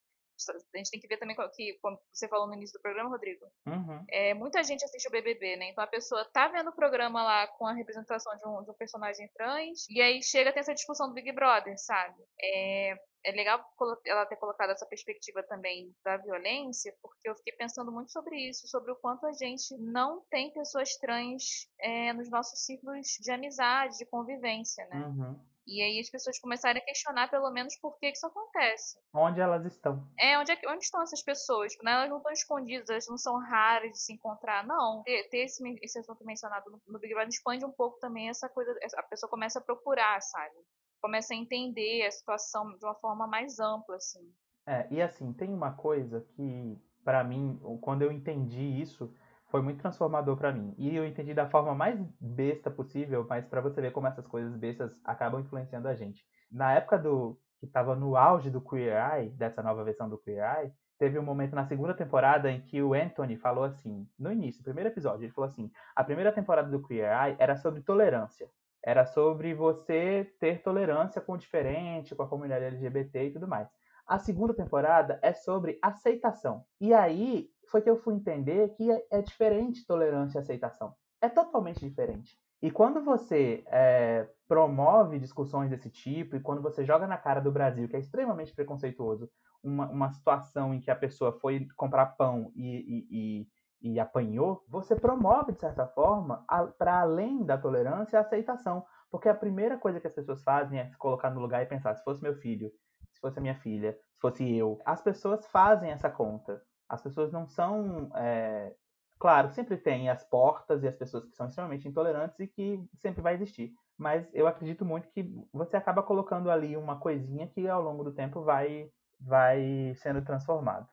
a 0.49 0.77
gente 0.77 0.91
tem 0.91 0.99
que 0.99 1.07
ver 1.07 1.17
também 1.17 1.35
que, 1.53 1.77
como 1.81 1.99
você 2.11 2.27
falou 2.27 2.47
no 2.47 2.53
início 2.53 2.77
do 2.77 2.81
programa, 2.81 3.09
Rodrigo, 3.09 3.45
uhum. 3.65 4.05
é, 4.09 4.33
muita 4.33 4.63
gente 4.63 4.83
assiste 4.83 5.07
o 5.07 5.11
BBB, 5.11 5.55
né? 5.57 5.69
Então 5.69 5.83
a 5.83 5.87
pessoa 5.87 6.25
tá 6.25 6.47
vendo 6.47 6.69
o 6.69 6.75
programa 6.75 7.23
lá 7.23 7.47
com 7.47 7.65
a 7.65 7.73
representação 7.73 8.35
de 8.37 8.47
um, 8.47 8.63
de 8.63 8.71
um 8.71 8.73
personagem 8.73 9.29
trans, 9.35 9.87
e 9.89 10.01
aí 10.01 10.21
chega 10.23 10.49
a 10.49 10.53
ter 10.53 10.59
essa 10.59 10.73
discussão 10.73 11.07
do 11.07 11.13
Big 11.13 11.31
Brother, 11.31 11.77
sabe? 11.77 12.21
É, 12.41 12.97
é 13.23 13.31
legal 13.31 13.63
ela 14.05 14.25
ter 14.25 14.35
colocado 14.35 14.71
essa 14.71 14.85
perspectiva 14.85 15.43
também 15.43 15.93
da 16.03 16.17
violência, 16.17 16.93
porque 17.01 17.29
eu 17.29 17.35
fiquei 17.35 17.53
pensando 17.53 17.91
muito 17.91 18.11
sobre 18.11 18.35
isso, 18.37 18.67
sobre 18.67 18.91
o 18.91 18.95
quanto 18.95 19.25
a 19.25 19.33
gente 19.33 19.77
não 19.77 20.21
tem 20.29 20.51
pessoas 20.51 20.95
trans 20.97 21.67
é, 21.79 22.13
nos 22.13 22.29
nossos 22.29 22.65
círculos 22.65 23.07
de 23.19 23.31
amizade, 23.31 23.97
de 23.97 24.05
convivência, 24.05 24.85
né? 24.87 25.05
Uhum. 25.05 25.39
E 25.71 25.81
aí 25.81 25.99
as 26.01 26.09
pessoas 26.09 26.37
começarem 26.37 26.81
a 26.81 26.85
questionar 26.85 27.29
pelo 27.29 27.49
menos 27.49 27.77
por 27.77 27.97
que, 27.97 28.11
isso 28.11 28.27
acontece. 28.27 28.99
Onde 29.13 29.39
elas 29.39 29.65
estão? 29.65 30.05
É, 30.19 30.37
onde, 30.37 30.51
é, 30.51 30.59
onde 30.67 30.83
estão 30.83 31.01
essas 31.01 31.23
pessoas? 31.23 31.73
Né? 31.81 31.93
Elas 31.93 32.09
não 32.09 32.17
estão 32.17 32.31
escondidas, 32.33 32.89
elas 32.89 33.07
não 33.07 33.17
são 33.17 33.39
raras 33.39 33.89
de 33.91 33.97
se 33.97 34.11
encontrar. 34.11 34.67
Não. 34.67 35.01
Ter, 35.03 35.29
ter 35.29 35.45
esse, 35.45 35.63
esse 35.81 35.97
assunto 35.97 36.25
mencionado 36.25 36.69
no, 36.69 36.81
no 36.85 36.99
Big 36.99 37.13
Brother 37.13 37.29
expande 37.29 37.63
um 37.63 37.71
pouco 37.71 37.97
também 37.99 38.27
essa 38.27 38.49
coisa. 38.49 38.77
A 38.97 39.03
pessoa 39.03 39.29
começa 39.29 39.59
a 39.59 39.61
procurar, 39.61 40.21
sabe? 40.21 40.55
Começa 41.01 41.33
a 41.33 41.37
entender 41.37 42.05
a 42.05 42.11
situação 42.11 42.77
de 42.77 42.85
uma 42.85 42.95
forma 42.95 43.25
mais 43.25 43.57
ampla, 43.57 43.95
assim. 43.95 44.29
É, 44.67 44.87
e 44.91 45.01
assim, 45.01 45.31
tem 45.31 45.53
uma 45.53 45.71
coisa 45.73 46.19
que, 46.35 46.77
para 47.03 47.23
mim, 47.23 47.59
quando 47.79 48.01
eu 48.01 48.11
entendi 48.11 48.81
isso, 48.81 49.13
foi 49.51 49.61
muito 49.61 49.81
transformador 49.81 50.37
para 50.37 50.51
mim. 50.51 50.73
E 50.77 50.95
eu 50.95 51.05
entendi 51.05 51.33
da 51.33 51.47
forma 51.47 51.75
mais 51.75 51.99
besta 52.19 52.71
possível, 52.71 53.25
mas 53.29 53.45
para 53.45 53.61
você 53.61 53.81
ver 53.81 53.91
como 53.91 54.07
essas 54.07 54.25
coisas 54.25 54.55
bestas 54.55 54.97
acabam 55.03 55.41
influenciando 55.41 55.89
a 55.89 55.93
gente. 55.93 56.25
Na 56.49 56.73
época 56.73 56.97
do 56.97 57.37
que 57.59 57.65
estava 57.65 57.95
no 57.95 58.15
auge 58.15 58.49
do 58.49 58.61
Queer 58.61 58.95
Eye, 58.95 59.29
dessa 59.29 59.61
nova 59.61 59.83
versão 59.83 60.09
do 60.09 60.17
Queer 60.17 60.43
Eye, 60.43 60.73
teve 60.97 61.19
um 61.19 61.23
momento 61.23 61.53
na 61.53 61.65
segunda 61.65 61.93
temporada 61.93 62.49
em 62.49 62.61
que 62.61 62.81
o 62.81 62.93
Anthony 62.93 63.35
falou 63.37 63.65
assim, 63.65 64.07
no 64.17 64.31
início, 64.31 64.63
primeiro 64.63 64.89
episódio, 64.89 65.25
ele 65.25 65.33
falou 65.33 65.49
assim: 65.49 65.69
a 65.95 66.03
primeira 66.03 66.31
temporada 66.31 66.69
do 66.69 66.81
Queer 66.81 67.11
Eye 67.11 67.35
era 67.37 67.57
sobre 67.57 67.81
tolerância. 67.81 68.49
Era 68.83 69.05
sobre 69.05 69.53
você 69.53 70.33
ter 70.39 70.63
tolerância 70.63 71.21
com 71.21 71.33
o 71.33 71.37
diferente, 71.37 72.15
com 72.15 72.23
a 72.23 72.27
comunidade 72.27 72.65
LGBT 72.65 73.25
e 73.25 73.31
tudo 73.33 73.47
mais. 73.47 73.69
A 74.07 74.17
segunda 74.17 74.53
temporada 74.53 75.19
é 75.21 75.33
sobre 75.33 75.77
aceitação. 75.81 76.65
E 76.79 76.93
aí 76.93 77.49
foi 77.71 77.81
que 77.81 77.89
eu 77.89 77.97
fui 77.97 78.13
entender 78.13 78.69
que 78.75 78.91
é, 78.91 79.05
é 79.09 79.21
diferente 79.21 79.85
tolerância 79.85 80.37
e 80.37 80.41
aceitação. 80.41 80.93
É 81.21 81.29
totalmente 81.29 81.79
diferente. 81.79 82.37
E 82.61 82.69
quando 82.69 83.03
você 83.03 83.63
é, 83.67 84.27
promove 84.47 85.17
discussões 85.17 85.69
desse 85.69 85.89
tipo, 85.89 86.35
e 86.35 86.39
quando 86.39 86.61
você 86.61 86.85
joga 86.85 87.07
na 87.07 87.17
cara 87.17 87.39
do 87.39 87.51
Brasil, 87.51 87.87
que 87.87 87.95
é 87.95 87.99
extremamente 87.99 88.53
preconceituoso, 88.53 89.29
uma, 89.63 89.89
uma 89.89 90.09
situação 90.11 90.73
em 90.73 90.79
que 90.79 90.91
a 90.91 90.95
pessoa 90.95 91.31
foi 91.31 91.67
comprar 91.75 92.05
pão 92.17 92.51
e, 92.55 92.67
e, 92.67 93.47
e, 93.81 93.93
e 93.93 93.99
apanhou, 93.99 94.63
você 94.67 94.95
promove, 94.95 95.53
de 95.53 95.59
certa 95.59 95.87
forma, 95.87 96.45
para 96.77 97.01
além 97.01 97.43
da 97.43 97.57
tolerância, 97.57 98.19
a 98.19 98.21
aceitação. 98.21 98.85
Porque 99.09 99.27
a 99.27 99.35
primeira 99.35 99.77
coisa 99.77 99.99
que 99.99 100.07
as 100.07 100.13
pessoas 100.13 100.43
fazem 100.43 100.79
é 100.79 100.87
se 100.87 100.97
colocar 100.97 101.31
no 101.31 101.41
lugar 101.41 101.63
e 101.63 101.67
pensar: 101.67 101.95
se 101.95 102.03
fosse 102.03 102.21
meu 102.21 102.35
filho, 102.35 102.71
se 103.11 103.19
fosse 103.19 103.39
minha 103.39 103.55
filha, 103.55 103.93
se 104.13 104.21
fosse 104.21 104.55
eu. 104.55 104.79
As 104.85 105.01
pessoas 105.01 105.45
fazem 105.47 105.91
essa 105.91 106.09
conta. 106.09 106.61
As 106.93 107.01
pessoas 107.01 107.31
não 107.31 107.47
são 107.47 108.11
é, 108.15 108.73
Claro, 109.21 109.51
sempre 109.51 109.77
tem 109.77 110.09
as 110.09 110.23
portas 110.23 110.81
e 110.81 110.87
as 110.87 110.95
pessoas 110.95 111.23
que 111.25 111.35
são 111.35 111.45
extremamente 111.45 111.87
intolerantes 111.87 112.39
e 112.39 112.47
que 112.47 112.83
sempre 112.95 113.21
vai 113.21 113.35
existir. 113.35 113.71
Mas 113.95 114.27
eu 114.33 114.47
acredito 114.47 114.83
muito 114.83 115.07
que 115.09 115.31
você 115.53 115.77
acaba 115.77 116.01
colocando 116.01 116.49
ali 116.49 116.75
uma 116.75 116.99
coisinha 116.99 117.45
que 117.45 117.67
ao 117.67 117.83
longo 117.83 118.03
do 118.03 118.11
tempo 118.11 118.41
vai, 118.41 118.89
vai 119.19 119.93
sendo 120.01 120.23
transformado. 120.23 120.87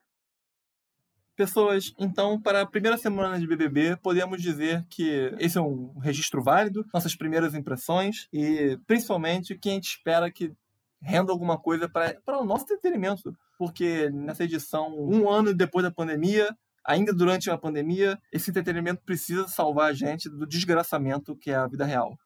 Pessoas, 1.34 1.94
então, 1.98 2.38
para 2.38 2.61
a 2.61 2.66
primeira 2.66 2.98
semana 2.98 3.40
de 3.40 3.46
BBB, 3.46 3.96
podemos 3.96 4.42
dizer 4.42 4.84
que 4.90 5.34
esse 5.38 5.56
é 5.56 5.62
um 5.62 5.98
registro 5.98 6.42
válido, 6.42 6.84
nossas 6.92 7.16
primeiras 7.16 7.54
impressões 7.54 8.28
e, 8.30 8.78
principalmente, 8.87 9.56
que 9.56 9.70
a 9.70 9.72
gente 9.72 9.88
espera 9.88 10.30
que 10.30 10.52
renda 11.00 11.32
alguma 11.32 11.56
coisa 11.56 11.88
para 11.88 12.38
o 12.38 12.44
nosso 12.44 12.64
entretenimento. 12.64 13.34
Porque 13.59 14.09
nessa 14.11 14.44
edição, 14.44 14.97
um 14.97 15.29
ano 15.29 15.53
depois 15.53 15.85
da 15.85 15.90
pandemia, 15.90 16.57
ainda 16.85 17.12
durante 17.12 17.51
a 17.51 17.59
pandemia, 17.59 18.18
esse 18.33 18.51
entretenimento 18.51 19.03
precisa 19.05 19.49
salvar 19.49 19.90
a 19.90 19.92
gente 19.92 20.29
do 20.29 20.47
desgraçamento 20.47 21.37
que 21.37 21.51
é 21.51 21.57
a 21.57 21.66
vida 21.66 21.85
real. 21.85 22.16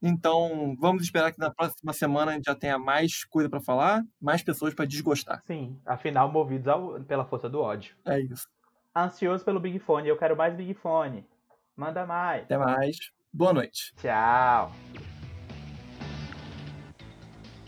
Então, 0.00 0.76
vamos 0.78 1.02
esperar 1.02 1.32
que 1.32 1.38
na 1.38 1.50
próxima 1.50 1.92
semana 1.94 2.30
a 2.30 2.34
gente 2.34 2.44
já 2.44 2.54
tenha 2.54 2.78
mais 2.78 3.24
coisa 3.24 3.48
para 3.48 3.60
falar, 3.60 4.04
mais 4.20 4.42
pessoas 4.42 4.74
para 4.74 4.84
desgostar. 4.84 5.42
Sim, 5.46 5.80
afinal, 5.86 6.30
movidos 6.30 6.68
ao, 6.68 7.00
pela 7.00 7.24
força 7.24 7.48
do 7.48 7.60
ódio. 7.60 7.96
É 8.04 8.20
isso. 8.20 8.46
Ansioso 8.94 9.42
pelo 9.42 9.58
Big 9.58 9.78
Fone, 9.78 10.08
eu 10.08 10.18
quero 10.18 10.36
mais 10.36 10.54
Big 10.54 10.74
Fone. 10.74 11.26
Manda 11.74 12.04
mais. 12.06 12.44
Até 12.44 12.58
mais. 12.58 12.96
Boa 13.32 13.54
noite. 13.54 13.94
Tchau. 13.96 14.70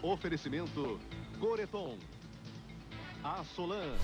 Oferecimento 0.03 1.01
Coreton. 1.41 1.97
A 3.27 3.43
Solan. 3.57 3.99